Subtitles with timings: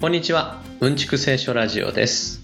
[0.00, 0.62] こんにちは。
[0.78, 2.40] うんちく聖書ラジオです。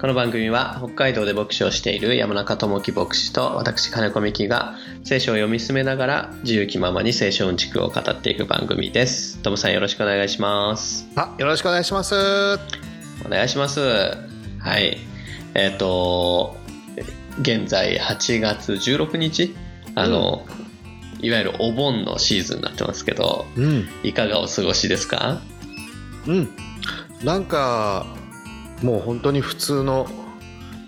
[0.00, 9.42] この番組は北海道で牧師をしている山中智樹牧師と私金子美希が聖書を読み進めながら自由気ままに聖書うんちくを語っていく番組です。
[9.42, 11.08] トムさんよろしくお願いします。
[11.16, 12.14] あ、よろしくお願いします。
[12.14, 13.80] お願いします。
[13.80, 14.98] はい。
[15.54, 16.56] えっ、と、
[17.40, 19.56] 現在8月16日
[19.96, 20.46] あの、
[21.20, 25.40] いわゆるお盆のシーズンになってますけど、うん、いかがお過ごしですか？
[26.28, 26.48] うん。
[27.24, 28.06] なんか、
[28.82, 30.06] もう本当に普通の、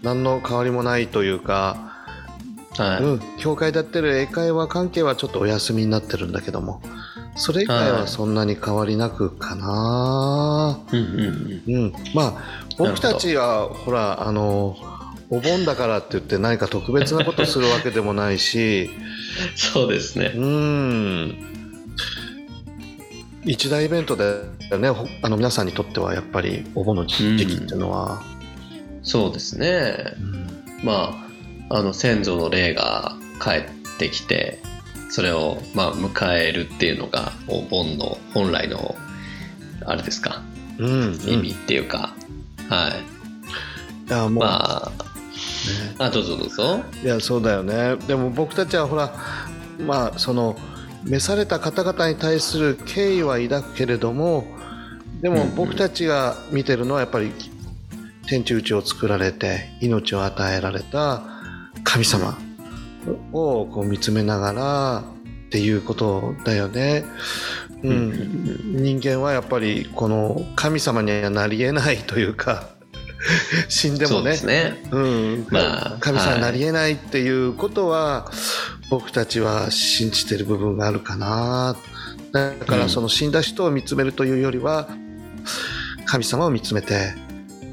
[0.03, 1.89] 何の変わりもないというか、
[2.77, 3.03] はい。
[3.03, 6.81] うん、教会でやってる英会話関係はちょっとお休みになってるんだけども、
[7.35, 10.81] それ以外ははいそんなに変わりなくかな。
[10.93, 11.85] うんうんうん。
[11.85, 14.77] うん、まあ、僕たちは、ほら、あの、
[15.31, 18.91] お盆だからって言って何か特別なことするわけでもないし、
[19.57, 20.33] そうですね。
[20.35, 21.48] うん
[23.45, 24.25] 一大イベントだ
[24.71, 24.91] よね。
[24.91, 28.23] ほあの皆さんにとってはやっぱりお盆の時期っていうのは、
[29.03, 30.15] そうですね。
[30.83, 31.15] ま
[31.71, 34.61] あ、あの先祖の霊が帰ってきて、
[35.11, 38.97] それをまあ迎えるっていうのがお盆の本来の
[39.87, 40.43] あれですか。
[40.79, 41.21] うんうん。
[41.29, 42.15] 意味っていうか、
[42.69, 44.09] はい。
[44.09, 45.95] いやもう、まあ、ね。
[45.99, 46.83] あどうぞどうぞ。
[47.03, 47.97] いやそうだよね。
[48.07, 49.15] でも僕たちはほら
[49.79, 50.57] まあその
[51.09, 54.45] 召された方々に対する敬意は抱くけれども
[55.21, 57.33] でも僕たちが見てるのはやっぱり
[58.27, 61.23] 天地宇宙を作られて命を与えられた
[61.83, 62.39] 神様
[63.33, 65.05] をこう見つめながら
[65.47, 67.05] っていうことだよね。
[67.83, 68.11] ううん。
[68.11, 72.69] ん、人間はやっぱりこの神様にはなり得ないというか
[73.69, 74.83] 死んでそうでもねすね。
[74.91, 75.47] うん。
[75.51, 78.31] まあ神様になり得ないっていうことは、
[78.91, 81.77] 僕たちは信じてる部分があるかな。
[82.33, 82.81] だかうん。
[82.81, 84.89] らその死んだ人を見つめるというよりは
[86.07, 87.15] 神様を見つめて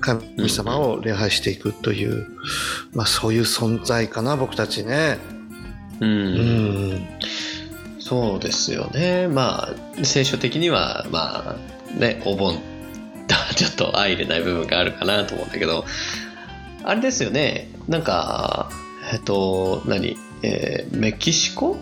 [0.02, 2.28] 神様を礼拝していくという、
[2.94, 5.18] まあ、そういう存在かな僕たちね。
[6.00, 6.06] う。
[6.06, 6.94] うん。
[6.96, 7.08] ん
[8.00, 9.28] そうですよね。
[9.28, 12.60] まあ、聖書的には、まあ、ね、お盆
[13.28, 15.86] とは ちょっと相入れない部分があるかなと思うんだけど、
[16.84, 18.70] あれですよね、なんか、
[19.12, 21.78] えっと、何、えーメキシコ？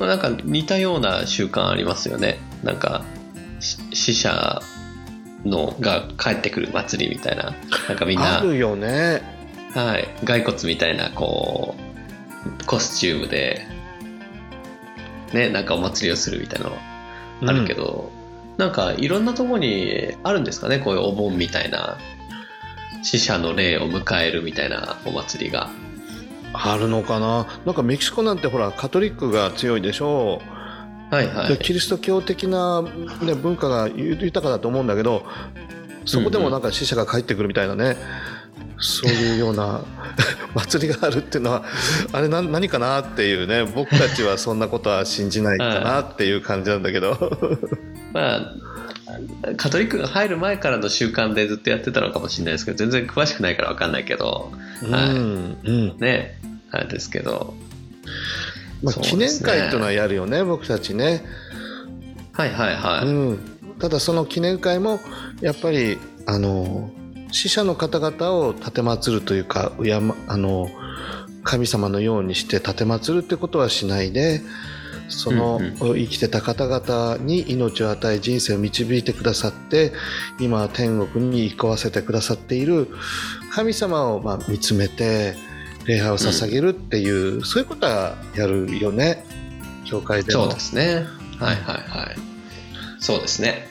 [0.00, 2.38] なんか似たような習慣ありますよね。
[2.62, 3.04] なんか、
[3.60, 4.60] し死者
[5.44, 7.54] のが帰ってくる祭りみたいな。
[7.88, 8.38] なんかみんな。
[8.38, 9.36] あ、るよね。
[9.74, 11.74] はい、骸骨みたいなこ
[12.60, 13.66] うコスチュームで
[15.34, 16.78] ねなんかお祭りをするみたいなの
[17.42, 18.10] あるけど、
[18.56, 20.78] なんかいろんなところにあるんですかね？
[20.78, 21.98] こういうお盆みたいな
[23.02, 25.70] 死者の霊を迎えるみたいなお祭りが
[26.52, 27.46] あるのかな？
[27.64, 30.40] なんかメキシコなんてほらカトリックが強いでしょ
[31.10, 31.48] はいはい。
[31.48, 32.82] でキリスト教的な、
[33.22, 35.24] ね、文化が豊かだと思うんだけど
[36.04, 37.96] そこでもなんか死者が帰ってくるみたいなね、
[38.78, 39.84] そういうような
[40.54, 41.64] 祭りがあるっていうのは
[42.12, 47.38] あれな何かなっていうね僕たちはそんなことは信じないかなっていう感じなんだけど。
[48.12, 48.52] まあ
[49.56, 54.52] カトリックが入る前からの習慣でずっとやってたのかもしれないですけど全然詳しくないから分かんないけど。
[54.90, 55.10] はい。
[55.10, 55.96] うんうん。
[55.98, 56.37] ね
[56.70, 57.54] あれですけど。
[58.82, 61.24] まあ、記念会っていうのはやるよね僕たちね。
[62.32, 63.38] はいはいはい、うん、
[63.80, 65.00] ただその記念会も
[65.40, 66.90] やっぱりあの
[67.32, 69.72] 死者の方々を奉るというか
[70.28, 70.68] あの
[71.42, 74.40] 神様のようにして奉るってことはしないで
[75.08, 79.92] その、うん生きてた方々に命を与え人生を導いてくださって
[80.38, 82.88] 今天国に行こわせてくださっている
[83.50, 85.34] 神様をまあ見つめて
[85.88, 89.24] 礼拝を捧げるっていう、そういうことはやるよね
[89.86, 90.44] 教会でも。
[90.44, 91.06] そうですね。
[91.38, 92.16] はいはいはい。
[93.00, 93.66] そうですね。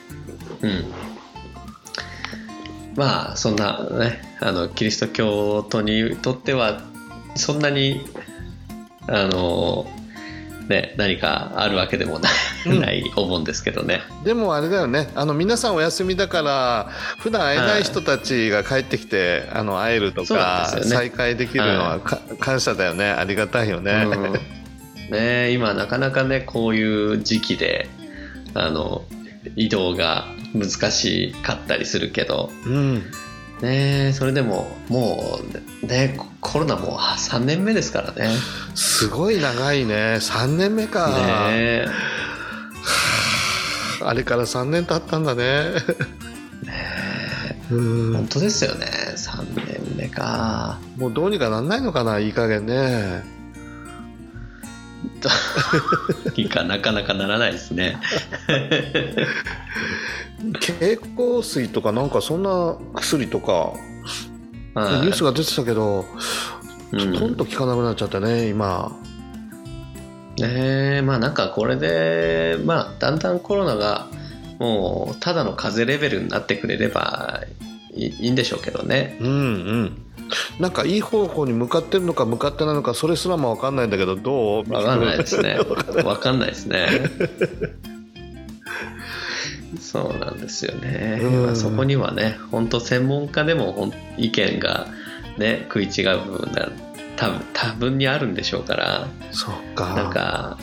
[0.60, 0.84] うん。
[2.96, 6.82] まあ、そんなね、あの、キリスト教徒にとっては、
[7.36, 8.00] そんなに、
[9.06, 9.86] あの、
[10.68, 12.28] ね、何かあるわけでもな
[12.66, 12.80] い,、うん。
[12.80, 14.02] ないお盆ですけどね。
[14.24, 15.10] でもあれだよね。
[15.14, 20.82] あの皆さんお休みだから普段会えない人たちが帰ってきて、あの会えるとか、ね。
[20.82, 23.10] 再会できるのはか、感謝だよね。
[23.10, 25.10] ありがたいよね、うん。
[25.10, 27.88] ね今なかなかねこういう時期で
[28.52, 29.04] あの
[29.56, 32.50] 移動が難しかったりするけど。
[32.66, 33.02] うん
[33.60, 34.12] ね。
[34.14, 35.40] それでもも
[35.82, 38.30] うねココロナもう3年目ですからね。
[38.74, 40.18] すごい長いね。
[40.20, 41.08] 3年目か、
[41.50, 41.86] ね。
[44.02, 44.14] あ。
[44.14, 45.72] れから3年経ったんだね。
[47.70, 48.12] うん。
[48.14, 48.86] 本当ですよね。
[49.16, 50.78] 3年目か。
[50.96, 53.37] もうどうにかなんないのかないい加減ね
[56.36, 57.98] いいかなかなかならないですね。
[60.60, 63.72] 経口水とかなんかそんな薬とか
[64.74, 65.00] はい。
[65.00, 66.04] ニュースが出てたけど、
[66.92, 67.12] うん。
[67.12, 68.92] ほとんど聞かなくなっちゃったね今。
[70.38, 74.06] ねえまあなんかこれでまあだんだんコロナが
[74.60, 77.42] もうただの風邪レベルになってくれれば
[77.92, 79.18] いいいいんでしょうけどね。
[79.20, 80.07] うんうん
[80.58, 84.72] なんかいい方法に向かってるのか向かってないのかそれすらも分かんないんだけどどう？
[84.72, 85.58] わかんないですね。
[86.04, 86.48] わかんない。
[86.48, 86.86] ですね。
[89.80, 91.46] そうなんですよね、うん。
[91.46, 94.86] まあそこにはね本当専門家でも意見が
[95.36, 96.70] ね食い違う部分が
[97.16, 99.08] 多分多分にあるんでしょうから。
[99.30, 99.94] そうか。
[99.94, 100.58] なんか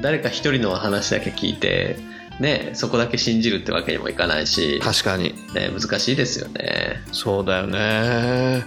[0.00, 1.96] 誰か一人の話だけ聞いて
[2.40, 5.34] ねそこだけ信じるってわけにもいかないし、確かに。
[5.54, 7.02] ね、難しいですよね。
[7.12, 8.64] そうだよね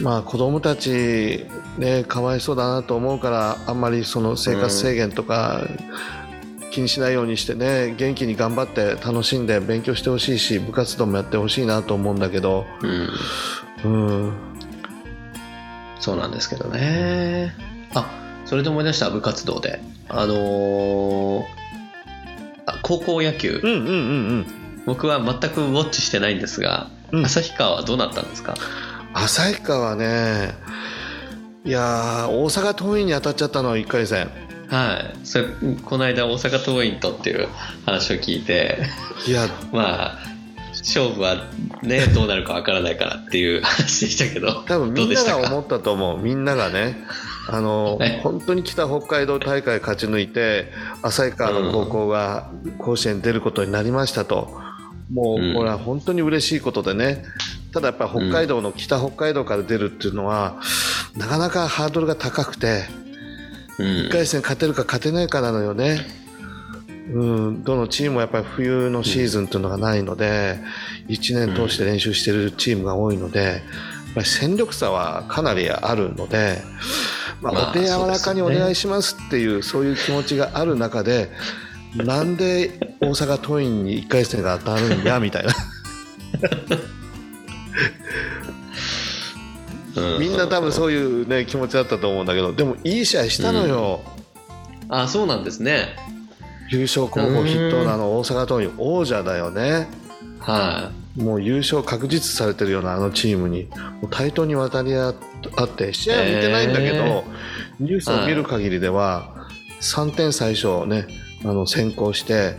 [0.00, 1.46] まあ子供たち
[1.78, 5.66] ねかわいそうだなと思うからあんまりその生活制限とか
[6.70, 12.66] 気にしないようにしてね元気に頑張って楽しんで勉強してほしいし部活動もやってほしいなと思うんだけど。
[12.82, 13.08] うん。
[13.84, 14.32] うん。
[15.98, 17.54] そうなんですけどね。
[17.94, 18.08] あ
[18.46, 19.80] それで思い出した部活動で。
[20.08, 21.44] あのー
[22.66, 23.60] あ高校野球。
[23.62, 23.92] うんうんうんう
[24.40, 24.46] ん。
[24.86, 27.24] 僕は全くウォッチしてないんですが、うん。
[27.26, 28.54] 旭川はどうなったんですか？
[29.14, 30.54] 旭川ね。
[31.64, 34.30] いやー大阪桐蔭に当たっちゃったの1回戦。
[34.68, 35.26] はい。
[35.26, 35.46] それ
[35.84, 37.48] この間大阪桐蔭とっていう
[37.86, 38.78] 話を聞いて。
[39.26, 39.48] いや。
[39.72, 40.18] まあ
[40.72, 41.36] 勝負は
[41.82, 44.62] ねどうなるかわからないからっていう 話でしたけど。
[44.66, 46.18] 多分みんなが思ったと思う。
[46.18, 46.96] みんながね。
[47.48, 50.70] あのね 本当に北北海道大会勝ち抜いて
[51.02, 54.56] 旭川の高校が甲子園に出ることになりましたと、
[55.12, 55.50] もうん。
[55.50, 57.24] うこれは本当に嬉しいことでね
[57.72, 60.60] ただやっぱり北海道の北北海道から出るっていうのは、
[61.16, 62.84] なかなかハードルが高くて
[63.78, 63.86] うん。
[63.86, 66.00] 1回戦勝てるか勝てないかなのよね。
[67.12, 70.58] うん、どのチームもやっぱり冬のシーズンというのがないので、
[71.08, 73.62] 1年通して練習してるチームが多いので、
[74.22, 76.58] 戦力差はかなりあるので、
[77.40, 81.30] ままああ、お手柔らかにお願いしますっていうそういう気持ちがある中で
[81.96, 85.54] なんで大阪桐蔭に1回戦が当たるんやみたいな
[89.96, 90.20] うん。
[90.20, 94.00] みんな多分そういう、ね、気持ちだったと思うんだけどでもいい試合したのよ、
[94.88, 95.96] あそうなんですね。
[96.70, 99.88] 優勝候補筆頭のあの大阪桐蔭王者だよね。
[100.38, 103.68] はもう優勝確実されてるようなあのチームに。
[104.10, 105.14] 対等に渡り合っ
[105.68, 107.24] て試合は見てないんだけど、へ
[107.80, 109.48] ニュースを見る限りでは
[109.80, 111.06] 3点最初ね
[111.44, 112.54] あの先行して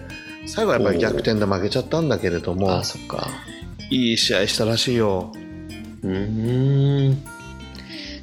[0.48, 3.28] 最後はやっぱり逆転で負けちゃったんだけれどいもあそっか
[3.92, 5.34] いい試合したらしいよ。
[6.02, 7.24] うーん。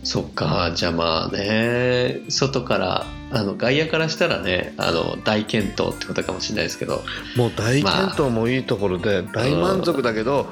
[0.03, 0.73] そっか。
[0.75, 2.21] じゃあまあね。
[2.31, 7.05] 外からあの外野からしたらねあの大健闘ってことかもしれないですけど。
[7.37, 10.51] もう大健闘もいいところで大満足だけど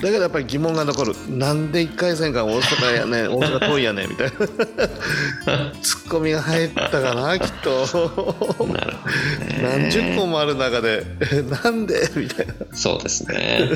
[0.00, 1.14] だけどやっぱり疑問が残る。
[1.28, 4.36] なんで1回戦が大阪やね 大阪遠いやねみたいな。
[5.82, 8.66] ツッコミが入ったかなきっと。
[8.66, 8.92] なる
[9.62, 11.04] 何十個もある中で。
[11.32, 12.10] え なんで？
[12.16, 12.54] みたいな。
[12.72, 13.70] そうですね。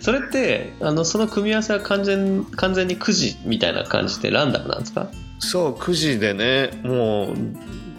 [0.00, 5.08] それってあのその組み合わせは完全完全にくじみたいな感じでランダムなんですか？
[5.38, 7.36] そう9時でねもう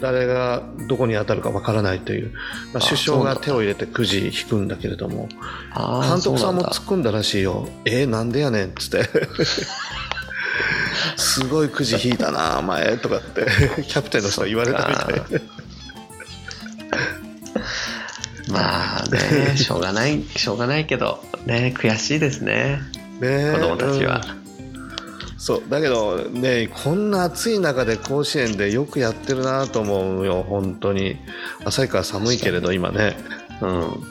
[0.02, 2.32] 誰がどこに当たるかわからないという、
[2.74, 5.28] まあ、あ首相が手を入れて9時引くんだけれども
[6.08, 9.10] 監督さんも突っ込んだらしいよ「えー、なんでやねん」っつって
[11.18, 13.46] 「すごいくじ引いたな前」とかって
[13.84, 15.40] キャプテンの人が言われたみたい。
[15.40, 15.42] で
[18.50, 22.82] まあねしょうがないしょうがないけどね悔しいですね。
[23.20, 24.49] ね子供たちは、うん
[25.40, 31.16] そうだけどねこんな暑い中で甲子園でよくやってるなと思うよ本当に。
[31.64, 33.16] 旭川寒いけれど今ね。
[33.62, 34.04] うん。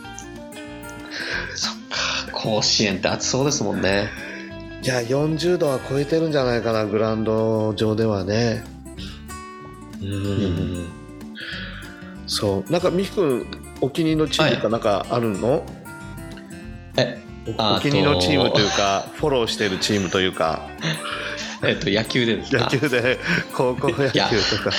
[1.54, 4.08] そっか甲子園って暑そうですもんね。
[4.82, 8.64] いや40度は超えてるんじゃないかなグラウンド上ではね。
[10.00, 10.87] うん。
[12.26, 12.73] そう。
[12.73, 13.47] なんか美樹君
[13.82, 15.62] お気に入りのチームとかなんかあるの、
[16.97, 17.20] え
[17.57, 20.69] おお気に入りのチームというかフォローしてるチームというか。
[21.64, 22.64] えっと野球でですか？
[22.64, 23.19] 野球で
[23.52, 24.71] 高校野球とか。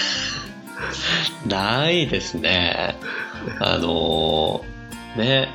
[1.48, 2.96] ないですね。
[3.60, 5.50] あのーね。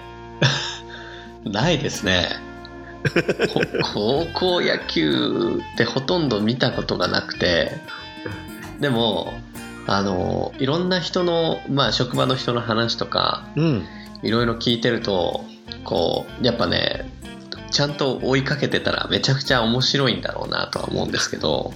[1.44, 2.28] ないですね。
[3.52, 3.61] こ
[3.94, 7.78] 高校野球ってほとんど見たことがなくて。
[8.80, 9.33] でも
[9.87, 13.87] あのいろんな人の、まあ、職場の人の話とかうん。
[14.23, 15.44] いろいろ聞いてると
[15.84, 17.08] こうやっぱね
[17.70, 21.72] ちゃんと追いかけてたらめちゃくちゃ面白いんだろうなとは思うんですけど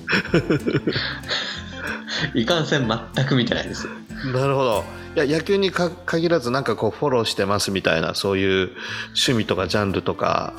[2.34, 3.88] いかんせん全く見てないです。
[4.32, 4.84] なるほど。
[5.16, 8.70] いや野球にか限らずなんかこうフォローしてますみたいなそういう
[9.08, 10.54] 趣味とかジャンルとか。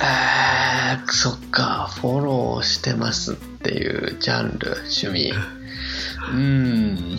[0.00, 1.90] えー、そっか。
[2.00, 5.32] フォローしてますっていうジャンル趣味。
[6.32, 7.18] うん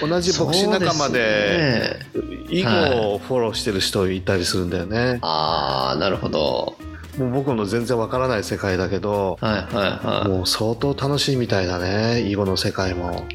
[0.00, 2.00] 同じ牧師仲間で
[2.48, 6.76] 囲碁をフォローしてる人いたりするんだよね、ああなるほど。
[7.18, 10.28] もう僕の全然わからない世界だけどはいはいはい。
[10.28, 13.26] もう相当楽しいみたいだね囲碁の世界も。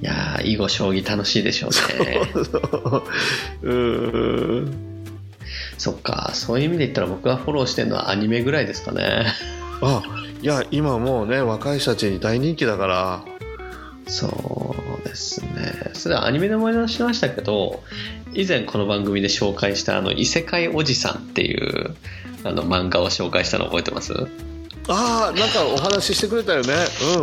[0.00, 1.70] いやー囲碁将棋楽しいでしょう
[2.04, 2.20] ね。
[3.62, 4.72] うーん。
[5.78, 9.26] そっかそういう意味で言ったら僕がフォローしてるのはアニメぐらいですかね。
[9.80, 10.02] あ
[10.40, 13.24] いや今もうね若い人たちに大人気だから
[14.06, 15.90] そうですね。
[15.94, 17.82] それはアニメで思い出しましたけど
[18.34, 21.94] 以前この番組で紹介したあの異世界おじさんっていう
[22.44, 24.12] あの漫画を紹介したの覚えてます？
[24.88, 26.74] ああなんかお話ししてくれたよね。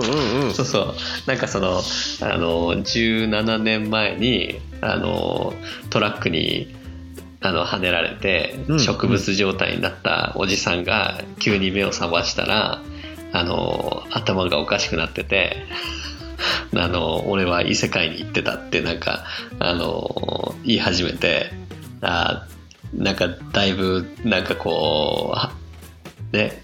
[0.02, 0.54] うんうんうん。
[0.54, 0.96] そうそう。
[1.26, 5.54] なんかそのあの17年前にあの
[5.90, 6.74] トラックに
[7.42, 8.80] あの跳ねられてうん。
[8.80, 12.82] 植物状態になったおじさんが急に目を覚ましたら
[13.34, 15.58] あの頭がおかしくなってて
[16.76, 19.26] あの俺は異世界に行ってたってなんか
[19.60, 21.52] あの言い始めて
[22.02, 22.48] あ
[22.94, 25.36] なんかだいぶなんかこ
[26.34, 26.62] うね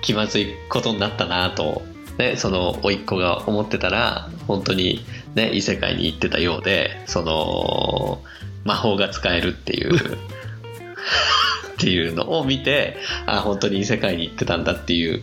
[0.00, 1.82] 気まずいことになったなと、
[2.18, 5.04] ね、その甥っ子が思ってたら本当に、
[5.34, 8.22] ね、異世界に行ってたようでその
[8.64, 15.22] 魔法が使えるっていう っていうのを見てあ本当に異世界に行ってたんだっていう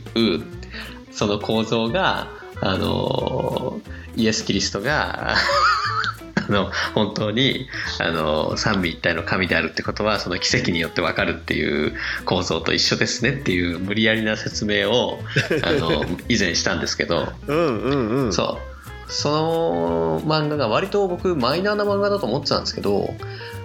[1.12, 2.28] その構造が
[2.62, 3.80] あの
[4.16, 5.36] イエス・キリストが
[6.48, 7.68] あの本当に
[8.00, 11.94] あの三位一体の神であるってことはその奇跡によって分かるっていう
[12.26, 15.20] 構造と一緒ですねっていう無理やりな説明を
[15.64, 17.32] あの 以前したんですけど。
[17.48, 18.34] うんうんうん。
[18.34, 18.72] そう。
[19.12, 23.14] その漫画が割と僕マイナーな漫画だと思ってたんですけど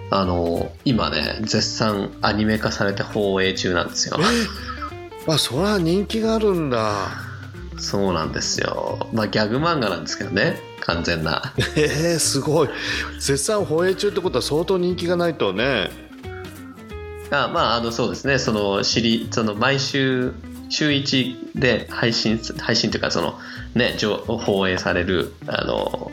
[0.09, 4.17] あの今ね絶賛アニメ化されて放映中なんですよ。
[4.19, 7.26] えあそりゃ人気があるんだ
[7.77, 9.07] そうなんですよ。
[9.13, 11.53] まあギャグ漫画なんですけどね完全な。
[11.75, 12.69] えー、すごい。
[13.19, 15.91] 絶賛放映中ってことは相当人気がないとね。
[17.29, 18.39] あまああのそうですね。
[18.39, 20.33] そのシリその毎週
[20.69, 23.39] 週1で配信配信というかその
[23.75, 26.11] ね上放映されるあの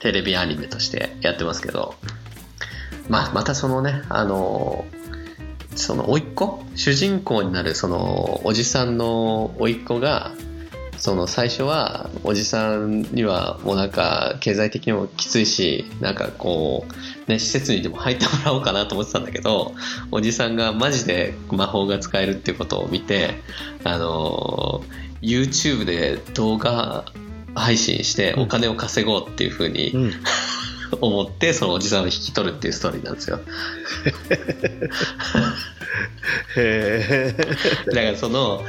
[0.00, 1.94] テレビアニメとしてやってますけど。
[3.08, 4.84] まあまたそのねあの
[5.74, 6.64] その甥っ子？
[6.76, 10.32] 主人公になるそのおじさんの甥っ子が
[11.02, 16.86] その最初はおじさんにはもうなんか経済的にもきついしなんかこ
[17.26, 19.72] うね施設にでも入ってもらおうかなと思ってたんだけど
[20.12, 23.30] おじさんがマジで魔法が使えるっていうことを見て
[23.82, 24.84] あの
[25.22, 27.04] YouTube で動画
[27.56, 30.12] 配信してお金を稼ごうっていうふうにん。
[31.00, 33.40] 思ってそのおじさんを引き取るっていうストーリーなんですよ。
[36.56, 37.36] へえ
[37.86, 38.62] だからその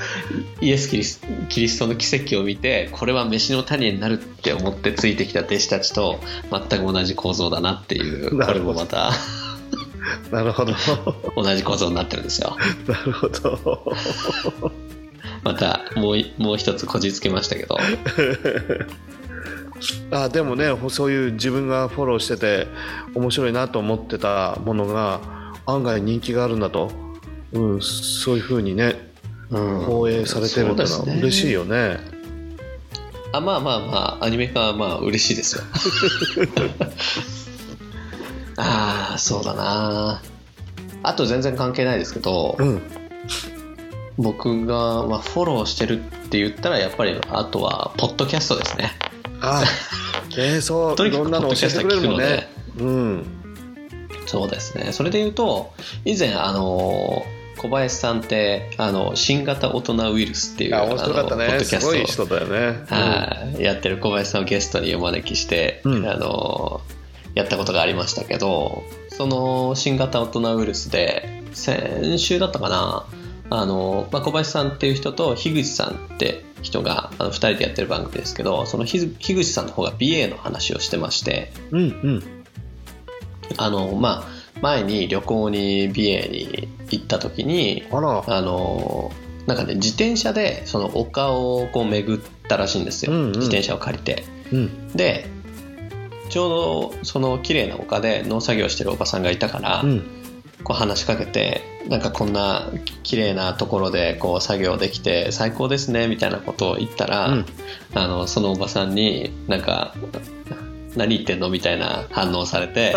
[0.62, 6.20] イエスキリスキリストの奇跡を見てこれは飯の種になるって思ってついてきた弟子たちと
[6.52, 9.12] 全く同じ構造だなっていうこれもまた
[10.32, 10.74] なるほど。
[11.36, 12.58] 同じ構造になってるんですよ。
[12.88, 13.94] なるほど。
[15.44, 17.78] またもういもう一つこじつけましたけど
[20.12, 22.68] あでもねそういう自分がフォローしてて
[23.16, 25.20] 面白いなと思ってたものが
[25.66, 26.92] 案外人気があるんだと、
[27.52, 29.14] うん、そういうふうにね
[29.54, 29.80] うん。
[29.82, 31.14] 放映されてるってのそうですね。
[31.14, 32.00] は嬉しいよね。
[33.32, 33.86] あまあまあま
[34.22, 35.64] あアニメ化はまあ嬉しいですよ。
[38.58, 40.22] ああそうだな。
[41.02, 42.82] あと全然関係ないですけど、うん。
[44.18, 48.92] 僕が、まあ、フォローしてるって言ったらやっぱりあとはポッドキャストですね
[49.44, 49.64] あ
[50.38, 52.50] えー、そう とにかくいろんなの教えてくれるもんね。
[52.80, 53.26] うん。
[54.26, 54.92] そうですね。
[54.92, 55.74] それで言うと
[56.06, 57.26] 以前あの
[57.58, 62.84] 小林さんってあの新型大人ウイルスっていうあ面白かったあのポッねドキャストす人だよね。
[62.88, 63.62] はい。
[63.62, 66.08] やってる小林さんをゲストにお招きして、うん。
[66.08, 66.82] あの
[67.36, 73.06] やったことがありましたけどその新型大人ウイルスで先週だったかな
[73.54, 81.54] あの、まあ、小林さんっていう人と樋口さんって人があの2人でやってる番組ですけどその樋樋口さんの方が BA の話をしてまして。
[81.72, 82.24] うんうん。
[83.58, 89.12] あの、まあ、前に旅行に BA に行った時にあの
[89.46, 93.28] なんかね自転車でその丘をこう巡ったらしいんですよ、うんうん。
[93.34, 94.24] 自転車を借りて。
[94.52, 94.88] うん。
[94.94, 95.28] で
[96.30, 96.50] ちょう
[96.98, 100.23] どその綺麗な丘で農作業してるおばさんがいたから、うん
[100.64, 102.70] こう話しかけてなんかこんな
[103.04, 107.46] 綺麗なところでこう作業できて最高ですねみたいなことを言ったら、うん。
[107.96, 109.94] あのそのおばさんになんか
[110.96, 112.96] 何言ってんのみたいな反応されて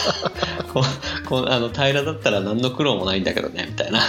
[0.72, 0.80] こ
[1.24, 4.00] うこうあの平らだったら何の苦労もないんだけどねみたいな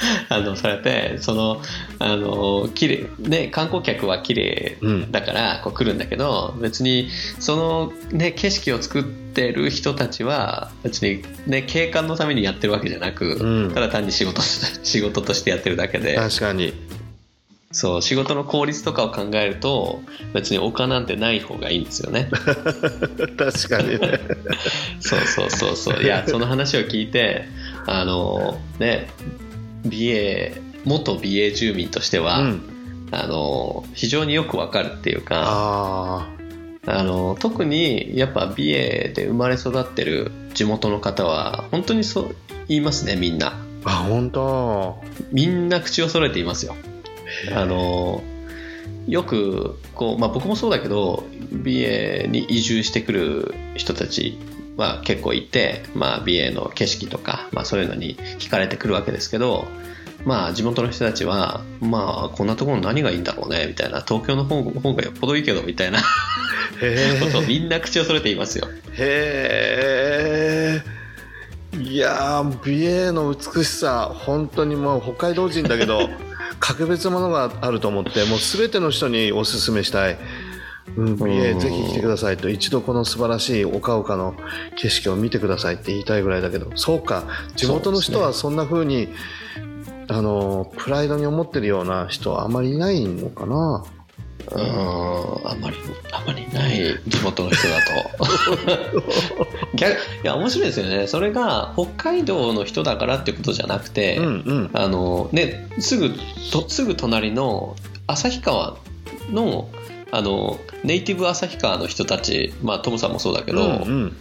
[0.28, 1.62] 反応されてその
[1.98, 5.12] あの綺麗ね観光客は綺麗うん。
[5.12, 13.74] だからこう来るんだけど別にその、ね、景色を作ってる人たちは別に、ね、景観のためにやってるわけじゃなく、うん。
[13.74, 14.42] ただ単に仕事
[14.82, 16.16] 仕事としてやってるだけで。
[16.16, 16.72] 確かに。
[17.72, 20.02] そう仕事の効率とかを考えると
[20.34, 22.28] 別に丘なんてない方がいいんですよね。
[22.34, 24.20] 確かにね。
[24.98, 26.02] そうそうそうそう。
[26.02, 27.44] いやその話を聞いて
[27.86, 29.08] あのね
[29.84, 30.52] 美瑛
[30.84, 32.80] 元美瑛住民としては、うん。
[33.12, 36.28] あの非常によくわかるっていうかあ
[36.86, 42.36] あの特にやっぱ美瑛で生まれ育ってる地元の方は本当にそう
[42.68, 43.50] 言いますねみんな。
[43.82, 45.02] ーあ本当。
[45.32, 46.76] みんな口を揃えていますよ。
[47.54, 48.22] あの
[49.08, 54.38] よくこう、まあ、僕もそうだけど美瑛に移住してくる人たち
[54.80, 59.66] は結構いて、まあ、美瑛の景色とか、まあ、そういうのに惹かれてくるわけですけど
[60.24, 66.00] まあ地元の人たちはまあこんなところ何がいいんだろうねみたいな東京の方方がよっぽどいいけどみたいな
[66.82, 68.68] へことをえみんな口を揃えていますよ。
[68.98, 71.00] へえ。
[71.78, 76.10] いやー美瑛の美しさ本当にもう北海道人だけど
[76.58, 80.18] 格別なものがあると思ってもう全ての人におすすめしたい、
[80.96, 82.48] うん、美瑛ぜひ来てくださいと。
[82.48, 84.34] 一度この素晴らしい丘々の
[84.76, 86.70] 景色を見てくださいって言いたいぐらいだけど。
[86.76, 87.24] そうか。
[87.56, 89.08] 地元の人はそんな風に
[90.08, 93.84] あのプライドに思ってるような人はあまりいないのかな。
[94.50, 95.48] うーん。
[95.48, 95.76] あんまり
[96.12, 97.74] あんまりいない地元の人だ
[98.96, 99.02] と。
[99.76, 101.06] 逆いや面白いですよね。
[101.06, 104.70] それが北海道の人だからっていうことじゃなくて、うんうん。
[104.72, 106.10] あのねすぐ
[106.50, 107.76] とすぐ隣の
[108.08, 108.76] 旭川
[109.30, 109.68] の
[110.12, 114.16] あのネイティブ旭川の人たちまあトムさんもそうだけど、うんうん。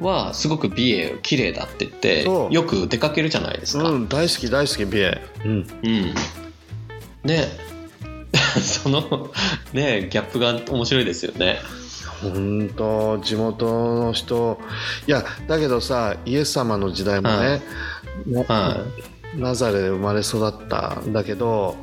[0.00, 6.14] はすごく美瑛綺麗だって言ってよく出かけるじゃないですか、うん、大好き大好き美瑛、うん、うん。
[7.24, 7.48] ね。
[8.62, 9.30] その
[9.72, 11.60] ねギャップが面白いですよね。
[12.22, 14.58] 本当地元の人。
[15.06, 17.62] いやだけどさイエス様の時代もね、
[18.26, 18.76] なは
[19.36, 21.76] ナザレで生まれ育ったんだけど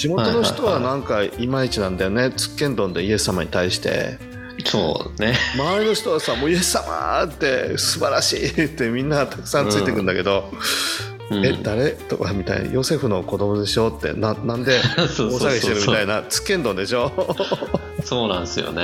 [0.00, 4.16] 地元の人はなんかいまいちなんだよねつっけんどんでイエス様に対して
[4.58, 4.62] い。
[4.66, 5.34] そうね。
[5.56, 17.12] 周りの人はさ「もうイエス様!」って素晴らしいってみんなたくさんついてくんだけど「うんえ誰?」とかみたいな「ヨセフの子供でしょ?」ってななんで大騒ぎしてるみたいなつっけんどんでしょ？
[18.04, 18.82] そうなんですよね。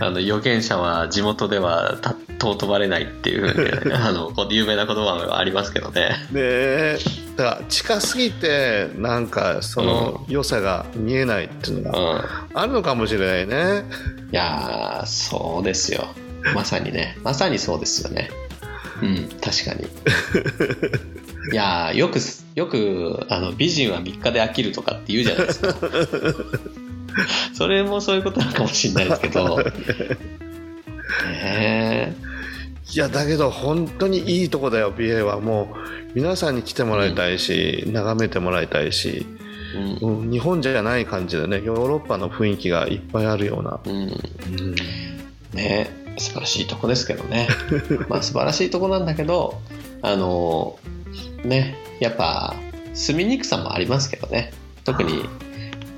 [0.00, 6.10] あの預言者は地元ではた尊ばれないっていうふうに あの有名な言葉がありますけどね。
[6.32, 6.98] で
[7.36, 12.24] だから近すぎてなんかその良さが見えないっていうのがうん。
[12.54, 13.84] あるのかもしれないね。
[14.32, 16.06] いやーそうですよ。
[16.54, 17.16] まさにね。
[17.22, 18.30] まさにそうですよね。
[19.02, 19.86] うん確かに。
[21.52, 22.18] いやーよく
[22.54, 25.74] よくあの美人は3日で飽きるとかって言うじゃないですか。
[27.54, 29.62] それもそういうことなのかもしれないですけど。
[31.24, 32.14] ね
[32.94, 35.40] いやだけど本当にいいとこだよ美瑛は。
[35.40, 35.76] もう
[36.14, 39.26] 皆さんに来てもらいたいし、眺めてもらいたいし、
[39.74, 40.20] えうん。
[40.22, 43.92] うん、日本じゃない感じでねヨーロッパの雰囲気がいっぱいあるような、うん。
[43.92, 44.74] うん。
[45.52, 47.48] ね素晴らしいとこですけどね。
[48.08, 49.60] まあ素晴らしいとこなんだけど
[50.02, 50.78] あの
[51.44, 52.54] ねやっぱ
[52.94, 54.52] 住みにくさもありますけどね。
[54.84, 55.24] 特に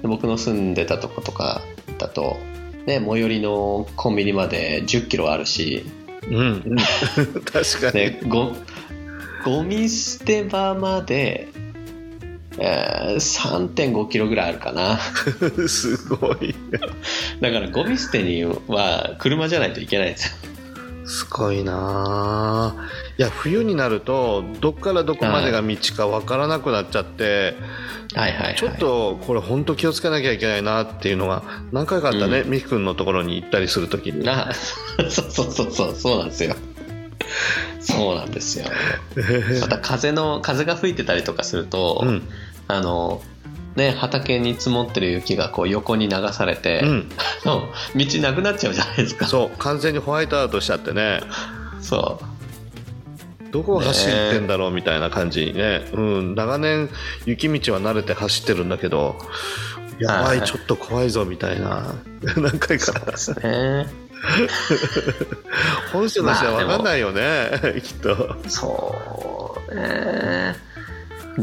[0.03, 1.63] 僕の住んでたとことか
[1.99, 2.37] だと、
[2.87, 5.85] ね、最寄りのコンビニまで1 0キロあるし、
[6.29, 6.37] うん。
[6.37, 6.77] うん、
[7.45, 8.53] 確かに、ね、ご
[9.45, 11.49] ゴミ捨て場まで、
[12.61, 14.99] えー3.5キロぐらいあるかな。
[15.69, 16.55] すごい。
[17.41, 20.49] だからゴミ捨てには車じゃないといけないんですよ。
[21.09, 21.73] すごいな。
[21.75, 22.75] あ
[23.17, 27.55] いや冬になるとどっからどこまでが道かわからなくなっちゃって、
[28.15, 31.43] はいはい、はい、ちょっとこれ本当気をつけなきゃいけないなっていうのが
[31.73, 34.23] 何回かあったね、うミキ君のところに行ったりするときに。
[34.23, 36.57] なそうそうそうそうそうなんですよ。
[37.81, 38.67] そうなんですよ。
[39.63, 42.29] また風の風が吹いてたりとかすると、うん
[42.69, 43.23] あの
[43.77, 47.09] ね畑に積もってる雪がこう横に流されて、うん、
[47.45, 49.27] 道なくなっちゃうじゃないですか。
[49.27, 51.21] そう完全にホワイトアウトしちゃってね。
[51.81, 53.51] そう。
[53.51, 56.91] どこを走ってんだろうみたいな感じにね、うん、長年
[57.25, 59.17] 雪道は慣れて走ってるんだけど
[59.99, 60.43] やばはいい。
[60.43, 61.95] ちょっと怖いぞみたいな。
[62.37, 62.87] 何回か。
[62.87, 63.87] そうですね。
[65.93, 67.51] 本心の人は分かんないよね、
[67.83, 68.37] きっと。
[68.49, 70.57] そうね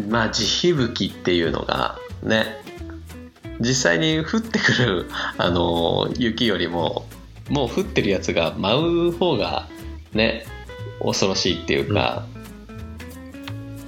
[0.10, 2.46] まあ地響きっていうのがね
[3.60, 5.06] 実際に降ってくる
[5.38, 7.08] あの雪よりも
[7.50, 9.68] もう降ってるやつが舞う方が
[10.14, 10.46] ね
[11.02, 12.26] 恐ろしいっていうか、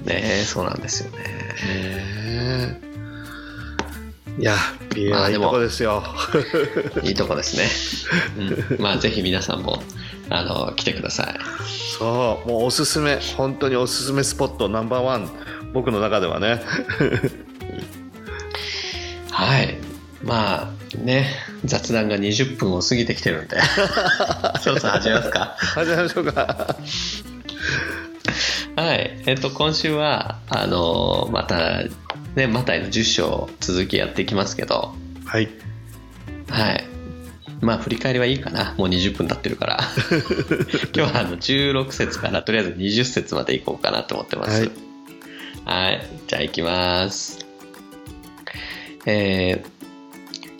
[0.04, 1.18] ねそうなんですよね。
[1.64, 2.80] ね
[4.38, 4.54] いや
[4.94, 6.04] ビまあでもはいいとこですよ。
[7.02, 7.68] いいとこですね、
[8.70, 9.82] うん、まあぜひ皆さんも
[10.30, 11.38] あの来てください。
[11.98, 15.28] そうもうおすすめ本当におすすめスポットナンバーワン
[15.72, 16.60] 僕の中ではね。
[19.30, 19.76] はい。
[20.22, 21.28] まあね。
[21.64, 23.60] 雑談が20分を過ぎてきてるんで。
[24.60, 25.56] そろそろ始めますか。
[25.58, 26.76] 始めましょうか。
[28.76, 29.22] はい。
[29.26, 31.82] えっと今週はあのまた
[32.34, 34.94] ねマタイの10章続きやっていきますけど。
[35.24, 35.48] はい。
[36.48, 36.84] はい。
[37.60, 38.74] まあ振り返りはいいかな。
[38.78, 39.78] もう20分経ってるから。
[40.94, 44.60] 今日はあの16節からとりあえず20節までいこうかなと思ってます。
[44.62, 44.87] はい
[45.64, 46.00] はい。
[46.26, 47.46] じゃあ行きます。
[49.06, 49.78] えー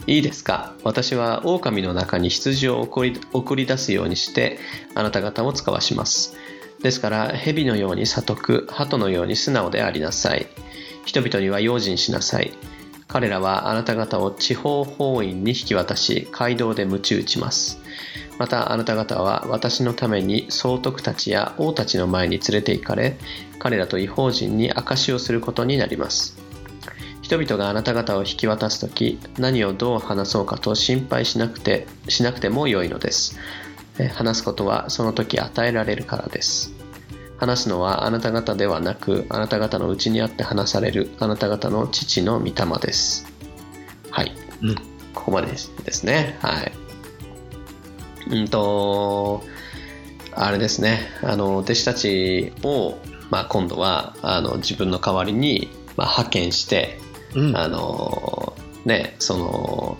[0.06, 0.72] いいですか？
[0.84, 4.58] 私は狼の中に羊を送り送り出すようにして
[4.94, 6.34] あなた方を使わします。
[6.82, 10.46] ですから蛇のように悟く鳩のように素直でありなさい。
[11.04, 12.52] 人々には用心しなさい。
[13.06, 17.78] 彼らはあなた方を地方法院に引き渡し街道で鞭打ちます。
[18.38, 23.16] またあなた方は私のために総督たちや王たちの前に連れて行かれ
[23.58, 26.38] 彼らと違法人に証しをすることになります。
[27.20, 33.38] 人々があなた方を引き渡す時何をどう話そうかと心配しなくてしなくてもよいのです。
[33.98, 36.72] え話すことはその時与えられるからです。
[37.38, 43.26] 話すのはあなた方ではなくあなた方のうちにあって話されるあなた方の父の御霊です。
[44.10, 44.74] はい、うん。
[45.12, 46.38] ここまでですね。
[46.40, 46.87] はい
[48.30, 49.42] うんと
[50.32, 51.08] あれですね。
[51.22, 52.98] あの弟子たちを、
[53.30, 56.98] まあ、今度はあの自分の代わりに、まあ、派遣して
[57.34, 57.56] うん。
[57.56, 59.98] あのねその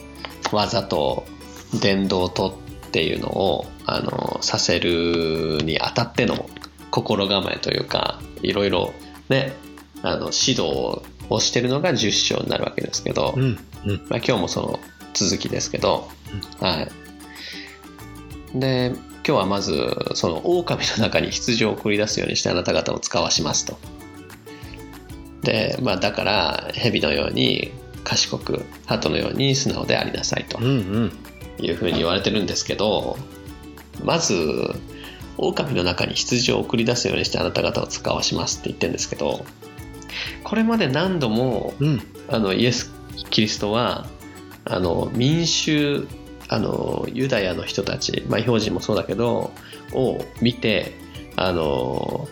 [0.53, 1.25] 技と
[1.81, 6.49] 伝道とっていうのをあのさせるにあたっての
[6.91, 8.95] 心構えというかいろいろ
[9.29, 9.53] ね
[10.03, 13.43] あの指導をしてるのが10章になるわけですけど、うん。
[13.43, 14.07] うん。
[14.09, 14.81] まあ、今日もその
[15.13, 16.09] 続きですけど、
[16.61, 17.08] はい
[18.55, 18.93] で
[19.27, 23.79] 今日はまずその狼の中に羊を送り出すようにしてあなた方を使わしますと。
[25.43, 27.73] で、まあ、だから蛇のように
[28.05, 33.17] 賢く鳩のように素直でありなさいというふうに言われてるんですけど
[34.03, 34.35] まず
[35.37, 39.45] 狼の中に羊を送り出すようにしてあなた方を使わしますって言ってるんですけど
[40.43, 42.03] これまで何度もうん。
[42.31, 42.93] あのイエス・
[43.31, 44.07] キリストは
[44.65, 46.07] あの民衆
[46.49, 49.53] あのユダヤの人たち、まあ、標人もそうだけど
[49.93, 50.93] を見て
[51.37, 52.29] あの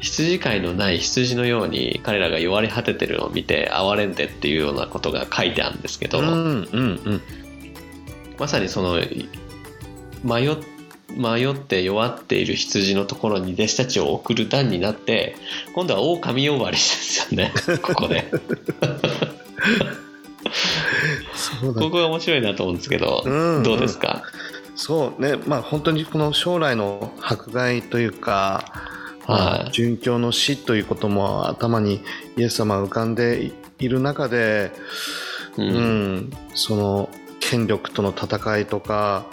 [0.00, 6.80] 羊飼いのない羊のように彼らが弱り果ててるのを見て哀れんでっていうようなことが書いてあるんですけど、うんうんう
[7.14, 7.22] ん。
[8.38, 8.94] まさにその
[10.24, 10.56] 迷っ
[11.16, 15.34] 迷って弱っている羊のところに弟子たちを送る段になって
[15.74, 18.30] 今度は狼呼ばわりですよねここで
[21.62, 24.22] ここが面白いなと思うんですけど、うんどうですか、
[24.74, 25.36] そうね。
[25.46, 28.72] まあ本当にこの将来の迫害というか、
[29.26, 29.70] まあはい。
[29.70, 32.02] 殉教の死ということも頭に
[32.36, 34.72] イエス様が浮かんでいる中で、
[35.56, 36.14] ううん。
[36.16, 37.10] んその
[37.40, 39.26] 権力との戦いとか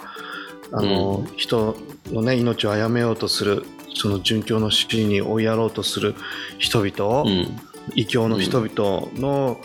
[0.72, 1.76] あの、人
[2.10, 6.14] の、ね、命を殺めようとするその殉教の死に追いやろうとする
[6.58, 7.60] 人々、うん。
[7.94, 9.58] 異教の人々の